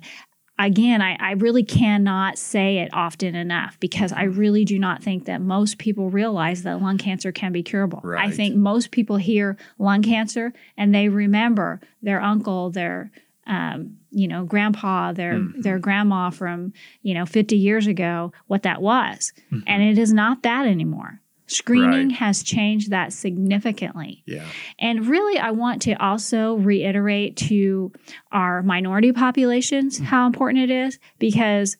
again, 0.57 1.01
I, 1.01 1.17
I, 1.19 1.31
really 1.33 1.63
cannot 1.63 2.37
say 2.37 2.77
it 2.77 2.89
often 2.93 3.35
enough 3.35 3.79
because 3.79 4.11
I 4.11 4.23
really 4.23 4.63
do 4.65 4.79
not 4.79 5.03
think 5.03 5.25
that 5.25 5.41
most 5.41 5.77
people 5.77 6.09
realize 6.09 6.63
that 6.63 6.81
lung 6.81 6.97
cancer 6.97 7.31
can 7.31 7.51
be 7.51 7.63
curable. 7.63 7.99
Right. 8.03 8.27
I 8.27 8.31
think 8.31 8.55
most 8.55 8.91
people 8.91 9.17
hear 9.17 9.57
lung 9.77 10.01
cancer 10.01 10.53
and 10.77 10.95
they 10.95 11.09
remember 11.09 11.81
their 12.01 12.21
uncle, 12.21 12.69
their 12.69 13.11
um, 13.47 13.97
you 14.09 14.27
know, 14.27 14.43
grandpa, 14.43 15.11
their 15.11 15.35
mm-hmm. 15.35 15.61
their 15.61 15.77
grandma 15.77 16.29
from 16.29 16.73
you 17.03 17.13
know 17.13 17.25
50 17.25 17.55
years 17.55 17.85
ago, 17.85 18.31
what 18.47 18.63
that 18.63 18.81
was, 18.81 19.33
mm-hmm. 19.51 19.59
and 19.67 19.83
it 19.83 19.97
is 19.97 20.11
not 20.11 20.41
that 20.43 20.65
anymore. 20.65 21.21
Screening 21.47 22.09
right. 22.09 22.17
has 22.17 22.41
changed 22.41 22.89
that 22.89 23.13
significantly. 23.13 24.23
Yeah. 24.25 24.45
And 24.79 25.07
really, 25.07 25.37
I 25.37 25.51
want 25.51 25.83
to 25.83 25.93
also 25.93 26.55
reiterate 26.55 27.37
to 27.37 27.91
our 28.31 28.63
minority 28.63 29.11
populations 29.11 29.97
mm-hmm. 29.97 30.05
how 30.05 30.25
important 30.25 30.69
it 30.69 30.73
is 30.73 30.99
because, 31.19 31.77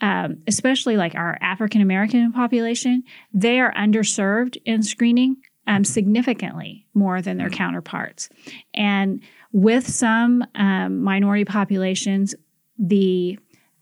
um, 0.00 0.38
especially 0.46 0.96
like 0.96 1.16
our 1.16 1.36
African 1.40 1.80
American 1.80 2.32
population, 2.32 3.02
they 3.32 3.58
are 3.58 3.72
underserved 3.74 4.56
in 4.64 4.82
screening 4.82 5.36
um, 5.66 5.84
significantly 5.84 6.86
more 6.94 7.20
than 7.20 7.36
their 7.36 7.48
mm-hmm. 7.48 7.56
counterparts. 7.56 8.28
And 8.72 9.20
with 9.52 9.88
some 9.88 10.44
um, 10.54 11.02
minority 11.02 11.44
populations, 11.44 12.34
the 12.78 13.38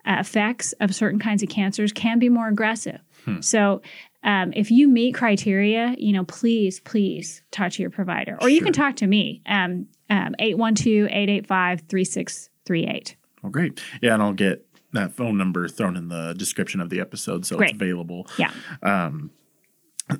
effects 0.07 0.73
of 0.79 0.95
certain 0.95 1.19
kinds 1.19 1.43
of 1.43 1.49
cancers 1.49 1.91
can 1.91 2.19
be 2.19 2.29
more 2.29 2.47
aggressive. 2.47 3.01
Hmm. 3.25 3.41
So 3.41 3.81
um, 4.23 4.53
if 4.55 4.71
you 4.71 4.87
meet 4.87 5.13
criteria, 5.13 5.93
you 5.97 6.13
know, 6.13 6.23
please, 6.23 6.79
please 6.79 7.43
talk 7.51 7.73
to 7.73 7.81
your 7.81 7.91
provider. 7.91 8.37
Or 8.41 8.49
you 8.49 8.61
can 8.61 8.73
talk 8.73 8.95
to 8.97 9.07
me, 9.07 9.41
um, 9.45 9.87
um, 10.09 10.35
812-885-3638. 10.39 13.15
Well, 13.41 13.51
great. 13.51 13.81
Yeah, 14.01 14.15
and 14.15 14.23
I'll 14.23 14.33
get 14.33 14.65
that 14.93 15.13
phone 15.13 15.37
number 15.37 15.67
thrown 15.67 15.95
in 15.95 16.07
the 16.07 16.33
description 16.37 16.81
of 16.81 16.89
the 16.89 16.99
episode 16.99 17.45
so 17.45 17.57
great. 17.57 17.71
it's 17.71 17.75
available. 17.75 18.27
Yeah. 18.37 18.51
Um, 18.81 19.31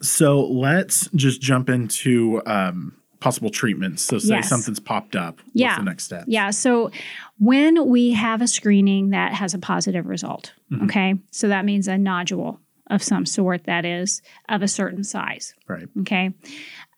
so 0.01 0.45
let's 0.45 1.09
just 1.15 1.41
jump 1.41 1.69
into 1.69 2.41
um, 2.45 2.97
possible 3.19 3.49
treatments. 3.49 4.03
So 4.03 4.19
say 4.19 4.35
yes. 4.35 4.49
something's 4.49 4.79
popped 4.79 5.15
up. 5.15 5.37
What's 5.37 5.51
yeah. 5.53 5.77
the 5.77 5.83
next 5.83 6.03
step? 6.03 6.25
Yeah. 6.27 6.51
So 6.51 6.91
when 7.39 7.87
we 7.87 8.11
have 8.11 8.41
a 8.41 8.47
screening 8.47 9.11
that 9.11 9.33
has 9.33 9.53
a 9.53 9.59
positive 9.59 10.05
result, 10.05 10.53
mm-hmm. 10.71 10.85
okay, 10.85 11.15
so 11.31 11.47
that 11.47 11.65
means 11.65 11.87
a 11.87 11.97
nodule 11.97 12.59
of 12.89 13.03
some 13.03 13.25
sort 13.25 13.65
that 13.65 13.85
is 13.85 14.21
of 14.49 14.61
a 14.61 14.67
certain 14.67 15.03
size. 15.03 15.53
Right. 15.67 15.87
Okay. 16.01 16.33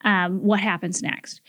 Um, 0.04 0.42
what 0.42 0.60
happens 0.60 1.02
next? 1.02 1.40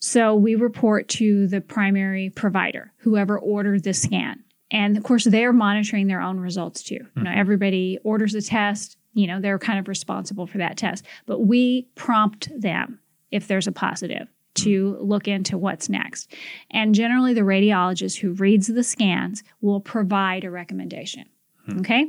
So 0.00 0.34
we 0.34 0.54
report 0.54 1.08
to 1.10 1.46
the 1.46 1.60
primary 1.60 2.30
provider, 2.30 2.92
whoever 2.98 3.38
ordered 3.38 3.84
the 3.84 3.94
scan. 3.94 4.44
And 4.70 4.96
of 4.96 5.02
course, 5.02 5.24
they're 5.24 5.52
monitoring 5.52 6.08
their 6.08 6.20
own 6.20 6.38
results 6.38 6.82
too. 6.82 6.96
Mm-hmm. 6.96 7.18
You 7.18 7.24
know, 7.24 7.30
mm-hmm. 7.30 7.40
everybody 7.40 7.98
orders 8.04 8.34
a 8.34 8.42
test, 8.42 8.98
you 9.14 9.26
know, 9.26 9.40
they're 9.40 9.58
kind 9.58 9.78
of 9.78 9.88
responsible 9.88 10.46
for 10.46 10.58
that 10.58 10.76
test. 10.76 11.04
But 11.26 11.40
we 11.40 11.88
prompt 11.94 12.50
them 12.60 12.98
if 13.30 13.48
there's 13.48 13.66
a 13.66 13.72
positive 13.72 14.28
to 14.56 14.92
mm-hmm. 14.92 15.04
look 15.04 15.28
into 15.28 15.56
what's 15.56 15.88
next. 15.88 16.32
And 16.70 16.94
generally, 16.94 17.32
the 17.32 17.40
radiologist 17.40 18.18
who 18.18 18.32
reads 18.32 18.66
the 18.66 18.84
scans 18.84 19.42
will 19.60 19.80
provide 19.80 20.44
a 20.44 20.50
recommendation. 20.50 21.24
Hmm. 21.66 21.80
Okay. 21.80 22.06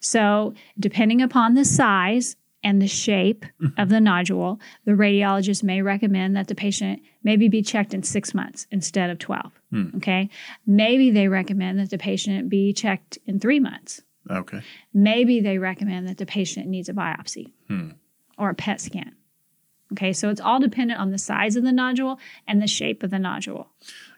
So, 0.00 0.54
depending 0.78 1.22
upon 1.22 1.54
the 1.54 1.64
size 1.64 2.36
and 2.62 2.80
the 2.80 2.88
shape 2.88 3.44
mm-hmm. 3.60 3.80
of 3.80 3.90
the 3.90 4.00
nodule, 4.00 4.58
the 4.86 4.92
radiologist 4.92 5.62
may 5.62 5.82
recommend 5.82 6.36
that 6.36 6.48
the 6.48 6.54
patient 6.54 7.02
maybe 7.22 7.48
be 7.48 7.62
checked 7.62 7.92
in 7.92 8.02
six 8.02 8.34
months 8.34 8.66
instead 8.70 9.10
of 9.10 9.18
12. 9.18 9.52
Hmm. 9.70 9.88
Okay. 9.96 10.30
Maybe 10.66 11.10
they 11.10 11.28
recommend 11.28 11.78
that 11.78 11.90
the 11.90 11.98
patient 11.98 12.48
be 12.48 12.72
checked 12.72 13.18
in 13.26 13.38
three 13.38 13.60
months. 13.60 14.02
Okay. 14.30 14.62
Maybe 14.94 15.40
they 15.40 15.58
recommend 15.58 16.08
that 16.08 16.16
the 16.16 16.26
patient 16.26 16.66
needs 16.66 16.88
a 16.88 16.94
biopsy 16.94 17.52
hmm. 17.68 17.90
or 18.38 18.50
a 18.50 18.54
PET 18.54 18.80
scan. 18.80 19.14
Okay. 19.92 20.14
So, 20.14 20.30
it's 20.30 20.40
all 20.40 20.58
dependent 20.58 20.98
on 20.98 21.10
the 21.10 21.18
size 21.18 21.56
of 21.56 21.64
the 21.64 21.72
nodule 21.72 22.18
and 22.48 22.62
the 22.62 22.66
shape 22.66 23.02
of 23.02 23.10
the 23.10 23.18
nodule 23.18 23.68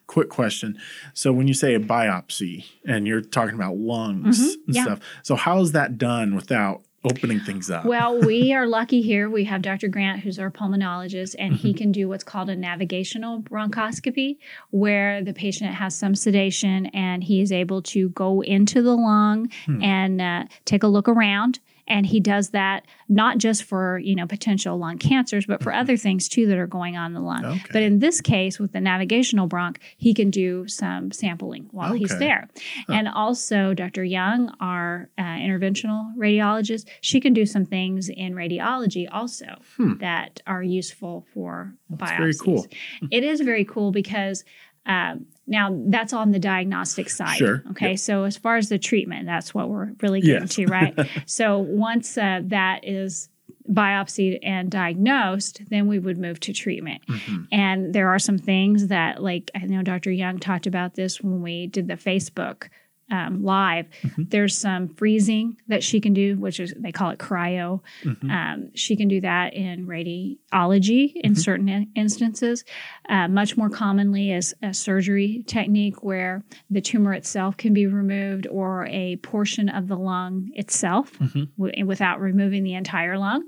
quick 0.07 0.29
question. 0.29 0.79
So 1.15 1.33
when 1.33 1.49
you 1.49 1.55
say 1.55 1.75
a 1.75 1.81
biopsy 1.81 2.67
and 2.87 3.07
you're 3.07 3.21
talking 3.21 3.55
about 3.55 3.77
lungs 3.77 4.41
mm-hmm, 4.41 4.61
and 4.67 4.75
yeah. 4.75 4.83
stuff, 4.85 5.01
so 5.23 5.37
how 5.37 5.61
is 5.61 5.73
that 5.73 5.99
done 5.99 6.35
without 6.35 6.83
opening 7.05 7.41
things 7.41 7.71
up? 7.71 7.85
Well, 7.85 8.21
we 8.21 8.53
are 8.53 8.67
lucky 8.67 9.01
here. 9.01 9.31
We 9.31 9.45
have 9.45 9.63
Dr. 9.63 9.89
Grant, 9.89 10.21
who's 10.21 10.39
our 10.39 10.51
pulmonologist, 10.51 11.35
and 11.39 11.55
mm-hmm. 11.55 11.67
he 11.67 11.75
can 11.75 11.93
do 11.93 12.09
what's 12.09 12.25
called 12.25 12.51
a 12.51 12.57
navigational 12.57 13.43
bronchoscopy, 13.43 14.39
where 14.71 15.23
the 15.23 15.33
patient 15.33 15.75
has 15.75 15.97
some 15.97 16.15
sedation 16.15 16.87
and 16.87 17.25
he 17.25 17.41
is 17.41 17.53
able 17.53 17.83
to 17.83 18.09
go 18.11 18.43
into 18.43 18.83
the 18.83 18.95
lung 18.97 19.51
hmm. 19.67 19.83
and 19.83 20.21
uh, 20.21 20.45
take 20.65 20.83
a 20.83 20.89
look 20.89 21.09
around 21.09 21.61
and 21.89 22.07
he 22.07 22.21
does 22.21 22.51
that 22.51 22.85
not 23.09 23.39
just 23.39 23.65
for 23.65 23.99
you 23.99 24.15
know 24.15 24.27
potential 24.27 24.77
lung 24.77 24.99
cancers 24.99 25.47
but 25.47 25.63
for 25.63 25.71
mm-hmm. 25.71 25.81
other 25.81 25.97
things 25.97 26.29
too 26.29 26.47
that 26.47 26.59
are 26.59 26.67
going 26.67 26.97
on 26.97 27.07
in 27.07 27.15
the 27.15 27.21
lung 27.21 27.45
okay. 27.45 27.63
but 27.73 27.83
in 27.83 27.99
this 27.99 28.21
case 28.21 28.59
with 28.59 28.73
the 28.73 28.81
navigational 28.81 29.49
bronch 29.49 29.77
he 29.97 30.13
can 30.13 30.31
do 30.31 30.67
some 30.69 31.11
sampling 31.11 31.69
while 31.73 31.91
okay. 31.91 31.99
he's 32.01 32.19
there 32.19 32.49
huh. 32.87 32.95
and 32.95 33.09
also 33.09 33.75
dr 33.75 34.03
young 34.05 34.53
our 34.61 35.09
uh, 35.19 35.23
interventional 35.23 36.15
radiologist 36.17 36.87
she 37.01 37.21
can 37.21 37.33
do 37.33 37.47
some 37.47 37.65
things 37.65 38.09
in 38.09 38.35
radiology 38.35 39.07
also 39.11 39.47
hmm. 39.77 39.97
that 39.99 40.41
are 40.47 40.63
useful 40.63 41.27
for 41.33 41.75
That's 41.91 42.13
biopsies 42.13 42.17
very 42.17 42.35
cool 42.35 42.67
it 43.11 43.25
is 43.25 43.41
very 43.41 43.65
cool 43.65 43.93
because 43.93 44.45
um, 44.87 45.27
now 45.47 45.77
that's 45.87 46.13
on 46.13 46.33
the 46.33 46.39
diagnostic 46.39 47.09
side. 47.09 47.37
Sure. 47.37 47.63
Okay. 47.71 47.91
Yep. 47.91 47.99
So 47.99 48.25
as 48.25 48.37
far 48.37 48.57
as 48.57 48.69
the 48.69 48.79
treatment, 48.79 49.27
that's 49.27 49.55
what 49.55 49.69
we're 49.69 49.93
really 50.03 50.21
getting 50.21 50.43
yes. 50.43 50.55
to, 50.55 50.67
right? 50.67 50.95
so 51.27 51.59
once 51.59 52.19
uh, 52.19 52.41
that 52.45 52.81
is 52.83 53.29
biopsied 53.71 54.39
and 54.43 54.71
diagnosed, 54.71 55.63
then 55.71 55.87
we 55.87 55.99
would 55.99 56.19
move 56.19 56.41
to 56.41 56.53
treatment. 56.53 57.03
Mm-hmm. 57.09 57.45
And 57.53 57.93
there 57.93 58.09
are 58.09 58.19
some 58.19 58.39
things 58.39 58.89
that, 58.89 59.23
like 59.23 59.51
I 59.55 59.61
know 59.67 59.83
Dr. 59.83 60.11
Young 60.11 60.39
talked 60.39 60.67
about 60.67 60.95
this 60.95 61.21
when 61.21 61.43
we 61.43 61.67
did 61.67 61.89
the 61.89 61.95
Facebook 61.95 62.69
um, 63.11 63.43
live. 63.43 63.87
Mm-hmm. 64.03 64.25
There's 64.29 64.57
some 64.57 64.89
freezing 64.89 65.57
that 65.69 65.83
she 65.83 66.01
can 66.01 66.13
do, 66.13 66.37
which 66.39 66.61
is 66.61 66.75
they 66.77 66.93
call 66.93 67.11
it 67.11 67.19
cryo. 67.19 67.81
Mm-hmm. 68.03 68.31
Um, 68.31 68.71
she 68.75 68.97
can 68.97 69.09
do 69.09 69.21
that 69.21 69.55
in 69.55 69.87
radiology 69.87 71.13
in 71.15 71.33
mm-hmm. 71.33 71.35
certain 71.35 71.69
in- 71.69 71.91
instances. 71.95 72.65
Uh, 73.09 73.29
much 73.29 73.57
more 73.57 73.71
commonly 73.71 74.33
is 74.33 74.55
a 74.63 74.75
surgery 74.75 75.45
technique 75.47 76.03
where 76.03 76.45
the 76.71 76.81
tumor 76.81 77.13
itself 77.13 77.57
can 77.57 77.73
be 77.73 77.87
removed 77.87 78.47
or 78.51 78.87
a 78.87 79.17
portion 79.17 79.69
of 79.69 79.89
the 79.89 79.97
lung 79.97 80.51
itself 80.55 81.13
mm-hmm. 81.19 81.45
w- 81.59 81.87
without 81.87 82.21
removing 82.21 82.65
the 82.65 82.75
entire 82.75 83.19
lung. 83.19 83.45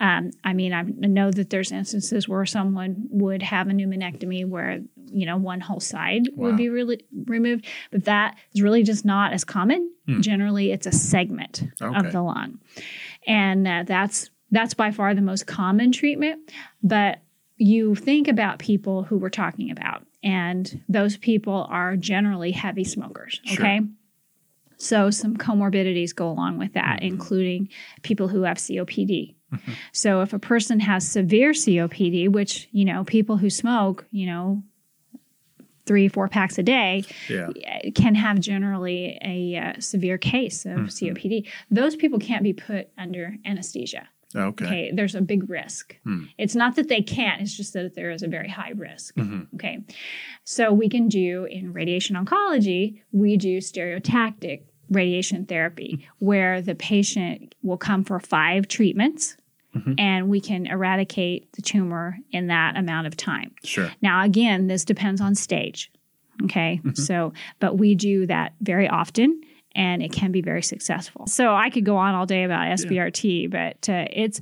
Um, 0.00 0.30
I 0.42 0.52
mean, 0.52 0.72
I 0.72 0.82
know 0.82 1.30
that 1.30 1.50
there's 1.50 1.70
instances 1.70 2.28
where 2.28 2.44
someone 2.46 3.06
would 3.10 3.42
have 3.42 3.68
a 3.68 3.70
pneumonectomy 3.70 4.46
where 4.46 4.80
you 5.06 5.24
know 5.26 5.36
one 5.36 5.60
whole 5.60 5.80
side 5.80 6.28
wow. 6.34 6.46
would 6.46 6.56
be 6.56 6.68
really 6.68 7.04
removed, 7.26 7.66
but 7.92 8.04
that 8.04 8.36
is 8.54 8.62
really 8.62 8.82
just 8.82 9.04
not 9.04 9.32
as 9.32 9.44
common. 9.44 9.90
Hmm. 10.06 10.20
Generally, 10.20 10.72
it's 10.72 10.86
a 10.86 10.92
segment 10.92 11.62
okay. 11.80 11.96
of 11.96 12.12
the 12.12 12.22
lung, 12.22 12.58
and 13.26 13.68
uh, 13.68 13.84
that's 13.86 14.30
that's 14.50 14.74
by 14.74 14.90
far 14.90 15.14
the 15.14 15.22
most 15.22 15.46
common 15.46 15.92
treatment. 15.92 16.50
But 16.82 17.20
you 17.56 17.94
think 17.94 18.26
about 18.26 18.58
people 18.58 19.04
who 19.04 19.16
we're 19.16 19.30
talking 19.30 19.70
about, 19.70 20.04
and 20.22 20.82
those 20.88 21.16
people 21.16 21.66
are 21.70 21.96
generally 21.96 22.50
heavy 22.50 22.84
smokers. 22.84 23.40
Okay. 23.52 23.78
Sure. 23.78 23.88
So, 24.76 25.10
some 25.10 25.36
comorbidities 25.36 26.14
go 26.14 26.28
along 26.28 26.58
with 26.58 26.74
that, 26.74 26.96
mm-hmm. 26.96 27.06
including 27.06 27.68
people 28.02 28.28
who 28.28 28.42
have 28.42 28.58
COPD. 28.58 29.34
Mm-hmm. 29.54 29.72
So, 29.92 30.20
if 30.20 30.32
a 30.32 30.38
person 30.38 30.80
has 30.80 31.08
severe 31.08 31.52
COPD, 31.52 32.30
which, 32.30 32.68
you 32.72 32.84
know, 32.84 33.04
people 33.04 33.36
who 33.36 33.50
smoke, 33.50 34.06
you 34.10 34.26
know, 34.26 34.62
three, 35.86 36.08
four 36.08 36.28
packs 36.28 36.58
a 36.58 36.62
day 36.62 37.04
yeah. 37.28 37.48
can 37.94 38.14
have 38.14 38.40
generally 38.40 39.18
a 39.22 39.56
uh, 39.56 39.80
severe 39.80 40.18
case 40.18 40.64
of 40.64 40.72
mm-hmm. 40.72 40.86
COPD. 40.86 41.48
Those 41.70 41.96
people 41.96 42.18
can't 42.18 42.42
be 42.42 42.52
put 42.52 42.88
under 42.96 43.36
anesthesia. 43.44 44.08
Okay. 44.36 44.64
okay. 44.64 44.90
There's 44.92 45.14
a 45.14 45.20
big 45.20 45.48
risk. 45.48 45.96
Hmm. 46.02 46.24
It's 46.38 46.56
not 46.56 46.76
that 46.76 46.88
they 46.88 47.02
can't, 47.02 47.40
it's 47.40 47.56
just 47.56 47.72
that 47.74 47.94
there 47.94 48.10
is 48.10 48.22
a 48.22 48.28
very 48.28 48.48
high 48.48 48.72
risk. 48.74 49.14
Mm-hmm. 49.14 49.54
Okay. 49.56 49.84
So 50.42 50.72
we 50.72 50.88
can 50.88 51.08
do 51.08 51.44
in 51.44 51.72
radiation 51.72 52.16
oncology, 52.16 53.02
we 53.12 53.36
do 53.36 53.58
stereotactic 53.58 54.62
radiation 54.90 55.46
therapy 55.46 56.06
where 56.18 56.60
the 56.60 56.74
patient 56.74 57.54
will 57.62 57.76
come 57.76 58.04
for 58.04 58.18
five 58.18 58.68
treatments 58.68 59.36
mm-hmm. 59.74 59.94
and 59.98 60.28
we 60.28 60.40
can 60.40 60.66
eradicate 60.66 61.52
the 61.52 61.62
tumor 61.62 62.18
in 62.30 62.48
that 62.48 62.76
amount 62.76 63.06
of 63.06 63.16
time. 63.16 63.54
Sure. 63.64 63.90
Now, 64.02 64.24
again, 64.24 64.66
this 64.66 64.84
depends 64.84 65.20
on 65.20 65.34
stage. 65.34 65.90
Okay. 66.44 66.80
Mm-hmm. 66.82 67.00
So, 67.00 67.32
but 67.60 67.78
we 67.78 67.94
do 67.94 68.26
that 68.26 68.54
very 68.60 68.88
often 68.88 69.40
and 69.74 70.02
it 70.02 70.12
can 70.12 70.32
be 70.32 70.40
very 70.40 70.62
successful. 70.62 71.26
So 71.26 71.54
I 71.54 71.70
could 71.70 71.84
go 71.84 71.96
on 71.96 72.14
all 72.14 72.26
day 72.26 72.44
about 72.44 72.66
SBRT, 72.78 73.42
yeah. 73.42 73.48
but 73.48 73.88
uh, 73.92 74.06
it's 74.12 74.40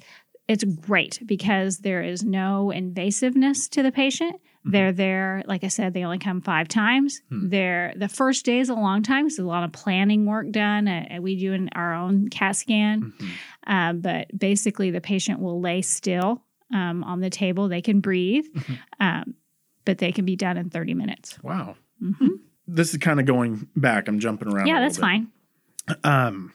it's 0.49 0.65
great 0.65 1.21
because 1.25 1.79
there 1.79 2.03
is 2.03 2.25
no 2.25 2.73
invasiveness 2.75 3.71
to 3.71 3.83
the 3.83 3.93
patient. 3.93 4.37
Mm-hmm. 4.63 4.71
They're 4.71 4.93
there, 4.93 5.43
like 5.47 5.65
I 5.65 5.69
said, 5.69 5.93
they 5.93 6.05
only 6.05 6.19
come 6.19 6.41
five 6.41 6.69
times. 6.69 7.21
Hmm. 7.29 7.49
They're 7.49 7.93
the 7.97 8.09
first 8.09 8.45
day 8.45 8.61
is 8.61 8.69
a 8.69 8.75
long 8.75 9.03
time. 9.03 9.29
So 9.29 9.43
a 9.43 9.47
lot 9.47 9.65
of 9.65 9.73
planning 9.73 10.25
work 10.25 10.51
done. 10.53 10.87
Uh, 10.87 11.19
we 11.21 11.37
do 11.37 11.53
in 11.53 11.69
our 11.75 11.95
own 11.95 12.29
CAT 12.29 12.55
scan, 12.55 13.13
mm-hmm. 13.13 13.73
uh, 13.73 13.93
but 13.95 14.39
basically 14.39 14.93
the 14.93 15.01
patient 15.01 15.41
will 15.41 15.61
lay 15.61 15.83
still 15.83 16.45
um, 16.73 17.03
on 17.03 17.21
the 17.21 17.31
table. 17.31 17.69
They 17.69 17.83
can 17.83 17.99
breathe, 17.99 18.45
mm-hmm. 18.55 18.75
um, 19.01 19.35
but 19.85 19.99
they 19.99 20.13
can 20.13 20.25
be 20.25 20.37
done 20.37 20.57
in 20.57 20.71
30 20.71 20.95
minutes. 20.95 21.43
Wow. 21.43 21.75
Mm-hmm. 22.01 22.29
This 22.69 22.93
is 22.93 22.99
kind 22.99 23.19
of 23.19 23.27
going 23.27 23.69
back. 23.75 24.07
I'm 24.07 24.21
jumping 24.21 24.53
around. 24.53 24.69
Yeah, 24.69 24.81
that's 24.81 24.97
bit. 24.97 25.03
fine. 25.03 25.29
Um, 26.05 26.53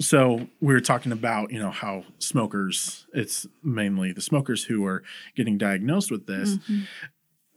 so 0.00 0.46
we 0.60 0.72
were 0.72 0.80
talking 0.80 1.12
about 1.12 1.50
you 1.50 1.58
know 1.58 1.70
how 1.70 2.04
smokers 2.18 3.06
it's 3.12 3.46
mainly 3.62 4.12
the 4.12 4.20
smokers 4.20 4.64
who 4.64 4.86
are 4.86 5.02
getting 5.34 5.58
diagnosed 5.58 6.10
with 6.10 6.26
this 6.26 6.56
mm-hmm. 6.56 6.80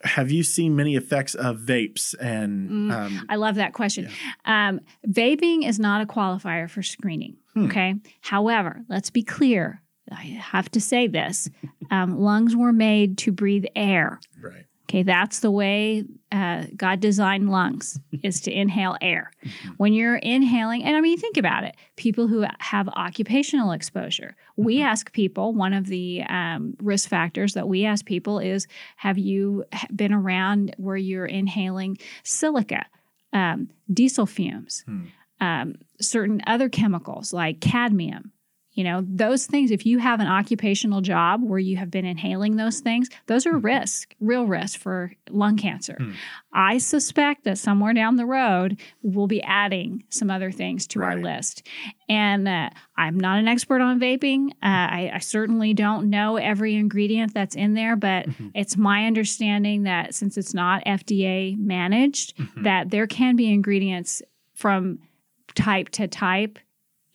Have 0.04 0.32
you 0.32 0.44
seen 0.44 0.76
many 0.76 0.96
effects 0.96 1.36
of 1.36 1.58
vapes 1.58 2.16
and 2.20 2.70
mm, 2.70 2.92
um, 2.92 3.26
i 3.30 3.36
love 3.36 3.56
that 3.56 3.74
question 3.74 4.10
yeah. 4.46 4.70
um, 4.70 4.80
vaping 5.08 5.68
is 5.68 5.80
not 5.80 6.02
a 6.02 6.06
qualifier 6.06 6.70
for 6.70 6.82
screening 6.82 7.38
hmm. 7.54 7.66
okay 7.66 7.96
however 8.22 8.82
let's 8.90 9.10
be 9.10 9.24
clear 9.24 9.82
i 10.12 10.24
have 10.24 10.70
to 10.70 10.82
say 10.82 11.08
this 11.08 11.50
um, 11.92 12.20
lungs 12.20 12.56
were 12.56 12.74
made 12.74 13.18
to 13.18 13.32
breathe 13.32 13.66
air 13.76 14.20
right 14.42 14.66
Okay, 14.92 15.04
that's 15.04 15.40
the 15.40 15.52
way 15.52 16.04
uh, 16.34 16.66
God 16.76 17.00
designed 17.00 17.50
lungs 17.50 17.98
is 18.24 18.42
to 18.42 18.52
inhale 18.52 18.98
air. 19.02 19.32
When 19.78 19.94
you're 19.94 20.18
inhaling, 20.18 20.84
and 20.84 20.98
I 20.98 21.00
mean, 21.00 21.18
think 21.18 21.38
about 21.38 21.64
it. 21.64 21.78
People 21.96 22.28
who 22.28 22.44
have 22.60 22.90
occupational 22.90 23.72
exposure, 23.72 24.36
we 24.58 24.78
mm-hmm. 24.78 24.88
ask 24.88 25.14
people. 25.14 25.54
One 25.54 25.72
of 25.72 25.88
the 25.88 26.24
um, 26.24 26.76
risk 26.82 27.08
factors 27.08 27.54
that 27.54 27.70
we 27.70 27.86
ask 27.86 28.06
people 28.06 28.40
is: 28.40 28.68
Have 28.98 29.18
you 29.18 29.64
been 29.96 30.12
around 30.12 30.76
where 30.78 30.98
you're 30.98 31.26
inhaling 31.26 31.98
silica, 32.24 32.86
um, 33.32 33.70
diesel 33.94 34.26
fumes, 34.26 34.84
hmm. 34.86 35.06
um, 35.40 35.76
certain 36.02 36.42
other 36.46 36.68
chemicals 36.68 37.32
like 37.32 37.62
cadmium? 37.62 38.34
You 38.74 38.86
know, 38.86 39.04
those 39.06 39.46
things, 39.48 39.70
if 39.70 39.86
you 39.86 39.98
have 39.98 40.22
an 40.22 40.28
occupational 40.28 41.02
job 41.02 41.44
where 41.44 41.60
you 41.60 41.76
have 41.76 41.92
been 41.92 42.06
inhaling 42.06 42.56
those 42.56 42.80
things, 42.80 43.10
those 43.28 43.46
are 43.46 43.54
mm-hmm. 43.54 43.66
risk, 43.66 44.16
real 44.22 44.46
risk 44.46 44.80
for 44.80 45.12
lung 45.30 45.58
cancer. 45.58 45.98
Mm. 46.00 46.16
I 46.54 46.78
suspect 46.78 47.44
that 47.44 47.58
somewhere 47.58 47.94
down 47.94 48.16
the 48.16 48.26
road, 48.26 48.80
we'll 49.02 49.28
be 49.28 49.44
adding 49.44 50.04
some 50.10 50.30
other 50.30 50.52
things 50.52 50.88
to 50.88 51.00
right. 51.00 51.18
our 51.18 51.22
list. 51.22 51.68
And 52.08 52.48
uh, 52.48 52.70
I'm 52.96 53.20
not 53.20 53.40
an 53.40 53.48
expert 53.48 53.82
on 53.82 54.00
vaping. 54.00 54.52
Uh, 54.52 54.54
I, 54.64 55.12
I, 55.16 55.20
certainly 55.20 55.74
don't 55.74 56.10
know 56.10 56.38
every 56.38 56.76
ingredient 56.76 57.34
that's 57.34 57.56
in 57.56 57.74
there, 57.74 57.96
but 57.96 58.28
mm-hmm. 58.28 58.50
it's 58.54 58.78
my 58.78 59.06
understanding 59.06 59.84
that 59.84 60.14
since 60.14 60.38
it's 60.38 60.54
not 60.54 60.84
FDA 60.86 61.58
managed, 61.58 62.38
mm-hmm. 62.38 62.64
that 62.64 62.90
there 62.90 63.08
can 63.08 63.36
be 63.36 63.52
ingredients 63.52 64.22
from 64.56 65.00
type 65.56 65.90
to 65.90 66.08
type 66.08 66.60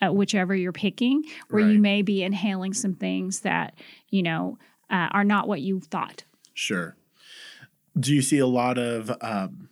uh, 0.00 0.12
whichever 0.12 0.54
you're 0.54 0.72
picking, 0.72 1.24
where 1.48 1.64
right. 1.64 1.72
you 1.72 1.78
may 1.78 2.02
be 2.02 2.22
inhaling 2.22 2.72
some 2.72 2.94
things 2.94 3.40
that 3.40 3.74
you 4.10 4.22
know 4.22 4.58
uh, 4.90 5.08
are 5.12 5.24
not 5.24 5.48
what 5.48 5.60
you 5.60 5.80
thought. 5.80 6.24
Sure. 6.54 6.96
Do 7.98 8.14
you 8.14 8.22
see 8.22 8.38
a 8.38 8.46
lot 8.46 8.78
of 8.78 9.10
um, 9.20 9.68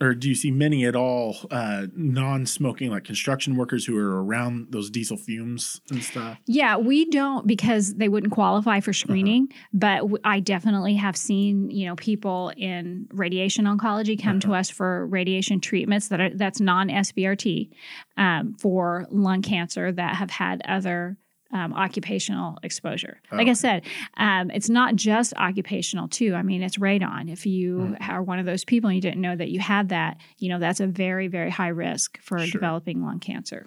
or 0.00 0.14
do 0.14 0.28
you 0.28 0.34
see 0.34 0.50
many 0.50 0.84
at 0.84 0.94
all 0.94 1.36
uh, 1.50 1.86
non-smoking 1.94 2.90
like 2.90 3.04
construction 3.04 3.56
workers 3.56 3.84
who 3.84 3.96
are 3.96 4.22
around 4.22 4.68
those 4.70 4.90
diesel 4.90 5.16
fumes 5.16 5.80
and 5.90 6.02
stuff 6.02 6.38
yeah 6.46 6.76
we 6.76 7.08
don't 7.10 7.46
because 7.46 7.94
they 7.94 8.08
wouldn't 8.08 8.32
qualify 8.32 8.80
for 8.80 8.90
uh-huh. 8.90 8.98
screening 8.98 9.48
uh-huh. 9.50 9.68
but 9.72 9.96
w- 9.98 10.18
I 10.24 10.40
definitely 10.40 10.94
have 10.94 11.16
seen 11.16 11.70
you 11.70 11.86
know 11.86 11.96
people 11.96 12.52
in 12.56 13.06
radiation 13.12 13.64
oncology 13.64 14.20
come 14.20 14.38
uh-huh. 14.38 14.48
to 14.48 14.54
us 14.54 14.70
for 14.70 15.06
radiation 15.06 15.60
treatments 15.60 16.08
that 16.08 16.20
are 16.20 16.30
that's 16.34 16.60
non-sbrt 16.60 17.70
um, 18.16 18.54
for 18.58 19.06
lung 19.10 19.42
cancer 19.42 19.92
that 19.92 20.16
have 20.16 20.30
had 20.30 20.62
other 20.66 21.16
um, 21.52 21.72
occupational 21.72 22.58
exposure. 22.62 23.20
Oh. 23.30 23.36
Like 23.36 23.48
I 23.48 23.52
said, 23.52 23.84
um, 24.16 24.50
it's 24.50 24.68
not 24.68 24.96
just 24.96 25.34
occupational 25.34 26.08
too. 26.08 26.34
I 26.34 26.42
mean, 26.42 26.62
it's 26.62 26.78
radon. 26.78 27.30
If 27.30 27.46
you 27.46 27.96
mm. 27.98 28.08
are 28.08 28.22
one 28.22 28.38
of 28.38 28.46
those 28.46 28.64
people 28.64 28.88
and 28.88 28.96
you 28.96 29.00
didn't 29.00 29.20
know 29.20 29.36
that 29.36 29.48
you 29.48 29.60
had 29.60 29.90
that, 29.90 30.18
you 30.38 30.48
know, 30.48 30.58
that's 30.58 30.80
a 30.80 30.86
very, 30.86 31.28
very 31.28 31.50
high 31.50 31.68
risk 31.68 32.18
for 32.20 32.38
sure. 32.38 32.50
developing 32.50 33.02
lung 33.02 33.20
cancer. 33.20 33.66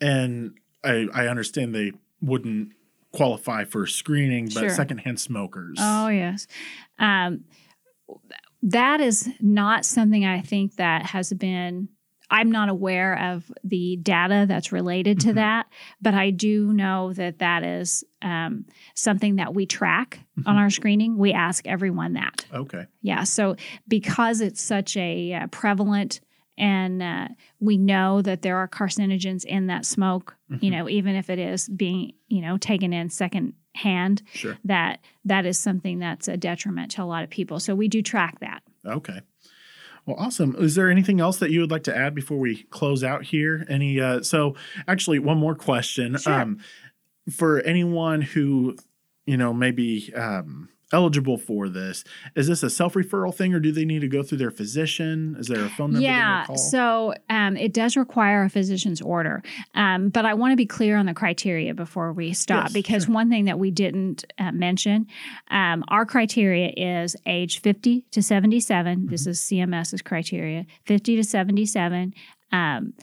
And 0.00 0.54
I, 0.84 1.06
I 1.12 1.26
understand 1.26 1.74
they 1.74 1.92
wouldn't 2.22 2.72
qualify 3.12 3.64
for 3.64 3.86
screening, 3.86 4.46
but 4.46 4.60
sure. 4.60 4.70
secondhand 4.70 5.20
smokers. 5.20 5.78
Oh 5.80 6.08
yes. 6.08 6.46
Um, 6.98 7.44
that 8.62 9.00
is 9.00 9.28
not 9.40 9.84
something 9.84 10.24
I 10.24 10.40
think 10.40 10.76
that 10.76 11.06
has 11.06 11.32
been 11.32 11.88
I'm 12.30 12.50
not 12.50 12.68
aware 12.68 13.18
of 13.18 13.50
the 13.64 13.96
data 13.96 14.46
that's 14.48 14.72
related 14.72 15.20
to 15.20 15.28
mm-hmm. 15.28 15.36
that, 15.36 15.66
but 16.00 16.14
I 16.14 16.30
do 16.30 16.72
know 16.72 17.12
that 17.14 17.40
that 17.40 17.64
is 17.64 18.04
um, 18.22 18.66
something 18.94 19.36
that 19.36 19.54
we 19.54 19.66
track 19.66 20.20
mm-hmm. 20.38 20.48
on 20.48 20.56
our 20.56 20.70
screening. 20.70 21.18
We 21.18 21.32
ask 21.32 21.66
everyone 21.66 22.12
that. 22.14 22.44
Okay. 22.52 22.86
Yeah. 23.02 23.24
So 23.24 23.56
because 23.88 24.40
it's 24.40 24.62
such 24.62 24.96
a 24.96 25.34
uh, 25.34 25.46
prevalent 25.48 26.20
and 26.56 27.02
uh, 27.02 27.28
we 27.58 27.78
know 27.78 28.20
that 28.22 28.42
there 28.42 28.58
are 28.58 28.68
carcinogens 28.68 29.44
in 29.44 29.68
that 29.68 29.86
smoke, 29.86 30.36
mm-hmm. 30.50 30.64
you 30.64 30.70
know, 30.70 30.88
even 30.88 31.16
if 31.16 31.30
it 31.30 31.38
is 31.38 31.68
being, 31.68 32.12
you 32.28 32.42
know, 32.42 32.58
taken 32.58 32.92
in 32.92 33.08
second 33.08 33.54
hand, 33.74 34.22
sure. 34.32 34.58
that 34.64 35.00
that 35.24 35.46
is 35.46 35.58
something 35.58 35.98
that's 36.00 36.28
a 36.28 36.36
detriment 36.36 36.92
to 36.92 37.02
a 37.02 37.04
lot 37.04 37.24
of 37.24 37.30
people. 37.30 37.60
So 37.60 37.74
we 37.74 37.88
do 37.88 38.02
track 38.02 38.40
that. 38.40 38.62
Okay. 38.84 39.20
Well, 40.10 40.26
awesome. 40.26 40.56
Is 40.58 40.74
there 40.74 40.90
anything 40.90 41.20
else 41.20 41.38
that 41.38 41.52
you 41.52 41.60
would 41.60 41.70
like 41.70 41.84
to 41.84 41.96
add 41.96 42.16
before 42.16 42.36
we 42.36 42.64
close 42.64 43.04
out 43.04 43.22
here? 43.22 43.64
Any? 43.68 44.00
Uh, 44.00 44.22
so, 44.24 44.56
actually, 44.88 45.20
one 45.20 45.38
more 45.38 45.54
question. 45.54 46.18
Sure. 46.18 46.32
Um, 46.32 46.58
for 47.30 47.60
anyone 47.60 48.20
who, 48.20 48.76
you 49.24 49.36
know, 49.36 49.52
maybe 49.52 50.12
um, 50.14 50.68
eligible 50.92 51.38
for 51.38 51.68
this. 51.68 52.04
Is 52.34 52.48
this 52.48 52.62
a 52.62 52.70
self 52.70 52.94
referral 52.94 53.34
thing, 53.34 53.54
or 53.54 53.60
do 53.60 53.72
they 53.72 53.84
need 53.84 54.00
to 54.00 54.08
go 54.08 54.22
through 54.22 54.38
their 54.38 54.50
physician? 54.50 55.36
Is 55.38 55.46
there 55.48 55.64
a 55.64 55.68
phone 55.68 55.92
number? 55.92 56.04
Yeah, 56.04 56.46
so 56.54 57.14
um, 57.28 57.56
it 57.56 57.72
does 57.72 57.96
require 57.96 58.44
a 58.44 58.50
physician's 58.50 59.00
order, 59.00 59.42
um, 59.74 60.08
but 60.08 60.24
I 60.24 60.34
want 60.34 60.52
to 60.52 60.56
be 60.56 60.66
clear 60.66 60.96
on 60.96 61.06
the 61.06 61.14
criteria 61.14 61.74
before 61.74 62.12
we 62.12 62.32
stop 62.32 62.64
yes, 62.64 62.72
because 62.72 63.04
sure. 63.04 63.14
one 63.14 63.30
thing 63.30 63.44
that 63.46 63.58
we 63.58 63.70
didn't 63.70 64.24
uh, 64.38 64.52
mention, 64.52 65.06
um, 65.50 65.84
our 65.88 66.04
criteria 66.04 66.72
is 66.76 67.16
age 67.26 67.60
fifty 67.60 68.06
to 68.12 68.22
seventy 68.22 68.60
seven. 68.60 69.00
Mm-hmm. 69.00 69.10
This 69.10 69.26
is 69.26 69.40
CMS's 69.40 70.02
criteria, 70.02 70.66
fifty 70.84 71.16
to 71.16 71.24
seventy 71.24 71.66
seven. 71.66 72.14
Um, 72.52 72.94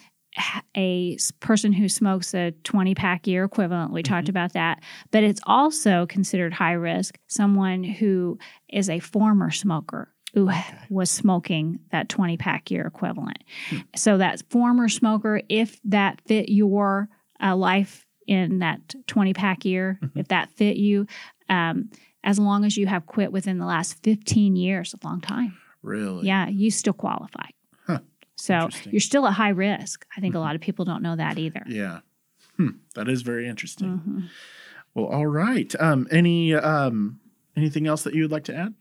a 0.75 1.17
person 1.39 1.73
who 1.73 1.89
smokes 1.89 2.33
a 2.33 2.51
20 2.63 2.95
pack 2.95 3.27
year 3.27 3.43
equivalent. 3.43 3.91
We 3.91 4.03
mm-hmm. 4.03 4.13
talked 4.13 4.29
about 4.29 4.53
that. 4.53 4.83
But 5.11 5.23
it's 5.23 5.41
also 5.45 6.05
considered 6.05 6.53
high 6.53 6.73
risk 6.73 7.17
someone 7.27 7.83
who 7.83 8.37
is 8.69 8.89
a 8.89 8.99
former 8.99 9.51
smoker 9.51 10.13
who 10.33 10.49
okay. 10.49 10.77
was 10.89 11.09
smoking 11.09 11.79
that 11.91 12.09
20 12.09 12.37
pack 12.37 12.69
year 12.69 12.85
equivalent. 12.85 13.43
Hmm. 13.69 13.77
So 13.95 14.17
that 14.17 14.43
former 14.49 14.89
smoker, 14.89 15.41
if 15.49 15.79
that 15.85 16.21
fit 16.27 16.49
your 16.49 17.09
uh, 17.41 17.55
life 17.55 18.05
in 18.27 18.59
that 18.59 18.93
20 19.07 19.33
pack 19.33 19.65
year, 19.65 19.99
mm-hmm. 20.01 20.19
if 20.19 20.27
that 20.27 20.51
fit 20.51 20.77
you, 20.77 21.07
um, 21.49 21.89
as 22.23 22.37
long 22.37 22.65
as 22.65 22.75
you 22.75 22.87
have 22.87 23.05
quit 23.05 23.31
within 23.31 23.57
the 23.57 23.65
last 23.65 24.03
15 24.03 24.55
years, 24.55 24.93
a 24.93 25.07
long 25.07 25.21
time. 25.21 25.57
Really? 25.81 26.27
Yeah, 26.27 26.49
you 26.49 26.71
still 26.71 26.93
qualify. 26.93 27.47
So 28.37 28.69
you're 28.85 28.99
still 28.99 29.27
at 29.27 29.33
high 29.33 29.49
risk. 29.49 30.05
I 30.15 30.21
think 30.21 30.33
mm-hmm. 30.33 30.37
a 30.37 30.45
lot 30.45 30.55
of 30.55 30.61
people 30.61 30.85
don't 30.85 31.01
know 31.01 31.15
that 31.15 31.37
either. 31.37 31.63
Yeah. 31.67 31.99
Hmm. 32.55 32.69
That 32.95 33.09
is 33.09 33.21
very 33.21 33.47
interesting. 33.47 33.99
Mm-hmm. 33.99 34.19
Well, 34.93 35.05
all 35.05 35.27
right. 35.27 35.73
Um, 35.79 36.07
any 36.11 36.53
um, 36.53 37.19
anything 37.55 37.87
else 37.87 38.03
that 38.03 38.13
you 38.13 38.23
would 38.23 38.31
like 38.31 38.45
to 38.45 38.55
add? 38.55 38.73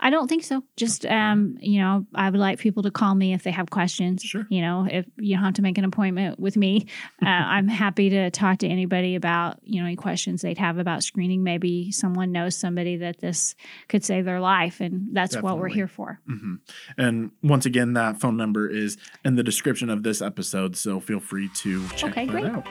I 0.00 0.10
don't 0.10 0.28
think 0.28 0.44
so. 0.44 0.62
Just 0.76 1.06
um, 1.06 1.56
you 1.60 1.80
know, 1.80 2.06
I 2.14 2.28
would 2.28 2.40
like 2.40 2.58
people 2.58 2.82
to 2.82 2.90
call 2.90 3.14
me 3.14 3.32
if 3.32 3.42
they 3.42 3.50
have 3.50 3.70
questions. 3.70 4.22
Sure. 4.22 4.46
You 4.50 4.60
know, 4.60 4.86
if 4.90 5.06
you 5.16 5.36
don't 5.36 5.44
have 5.44 5.54
to 5.54 5.62
make 5.62 5.78
an 5.78 5.84
appointment 5.84 6.38
with 6.38 6.56
me, 6.56 6.86
uh, 7.22 7.26
I'm 7.28 7.68
happy 7.68 8.10
to 8.10 8.30
talk 8.30 8.58
to 8.58 8.68
anybody 8.68 9.14
about 9.14 9.58
you 9.62 9.80
know 9.80 9.86
any 9.86 9.96
questions 9.96 10.42
they'd 10.42 10.58
have 10.58 10.78
about 10.78 11.02
screening. 11.02 11.42
Maybe 11.42 11.90
someone 11.92 12.32
knows 12.32 12.56
somebody 12.56 12.96
that 12.98 13.20
this 13.20 13.54
could 13.88 14.04
save 14.04 14.24
their 14.24 14.40
life, 14.40 14.80
and 14.80 15.08
that's 15.12 15.34
Definitely. 15.34 15.50
what 15.50 15.60
we're 15.60 15.68
here 15.68 15.88
for. 15.88 16.20
Mm-hmm. 16.28 16.54
And 16.98 17.30
once 17.42 17.66
again, 17.66 17.94
that 17.94 18.20
phone 18.20 18.36
number 18.36 18.68
is 18.68 18.96
in 19.24 19.36
the 19.36 19.42
description 19.42 19.90
of 19.90 20.02
this 20.02 20.20
episode, 20.20 20.76
so 20.76 21.00
feel 21.00 21.20
free 21.20 21.48
to 21.56 21.88
check 21.90 22.10
okay, 22.10 22.26
that 22.26 22.32
great. 22.32 22.44
out. 22.44 22.66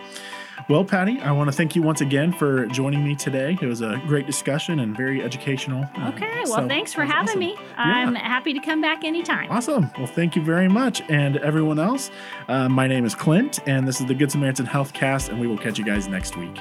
Well, 0.68 0.84
Patty, 0.84 1.20
I 1.22 1.32
want 1.32 1.50
to 1.50 1.56
thank 1.56 1.76
you 1.76 1.82
once 1.82 2.02
again 2.02 2.32
for 2.32 2.66
joining 2.68 3.04
me 3.04 3.16
today. 3.16 3.58
It 3.62 3.66
was 3.66 3.82
a 3.82 4.02
great 4.08 4.26
discussion 4.26 4.80
and 4.80 4.96
very 4.96 5.22
educational. 5.22 5.86
Uh, 5.96 6.10
okay, 6.10 6.44
well, 6.46 6.56
so 6.56 6.68
thanks 6.68 6.94
for 6.94 7.04
having 7.06 7.30
awesome. 7.30 7.40
me. 7.40 7.58
I'm 7.78 8.16
happy 8.16 8.54
to 8.54 8.60
come 8.60 8.82
back 8.82 9.04
anytime. 9.04 9.52
Awesome. 9.52 9.92
Well, 9.98 10.08
thank 10.08 10.36
you 10.36 10.42
very 10.42 10.68
much. 10.68 11.02
And 11.10 11.38
everyone 11.38 11.80
else, 11.80 12.10
uh, 12.48 12.70
my 12.70 12.88
name 12.88 13.06
is 13.06 13.14
Clint, 13.14 13.60
and 13.68 13.88
this 13.88 14.00
is 14.00 14.08
the 14.08 14.16
Good 14.16 14.32
Samaritan 14.32 14.66
Health 14.66 14.94
Cast, 14.94 15.30
and 15.30 15.40
we 15.40 15.48
will 15.48 15.58
catch 15.58 15.78
you 15.78 15.86
guys 15.86 16.08
next 16.08 16.38
week. 16.38 16.58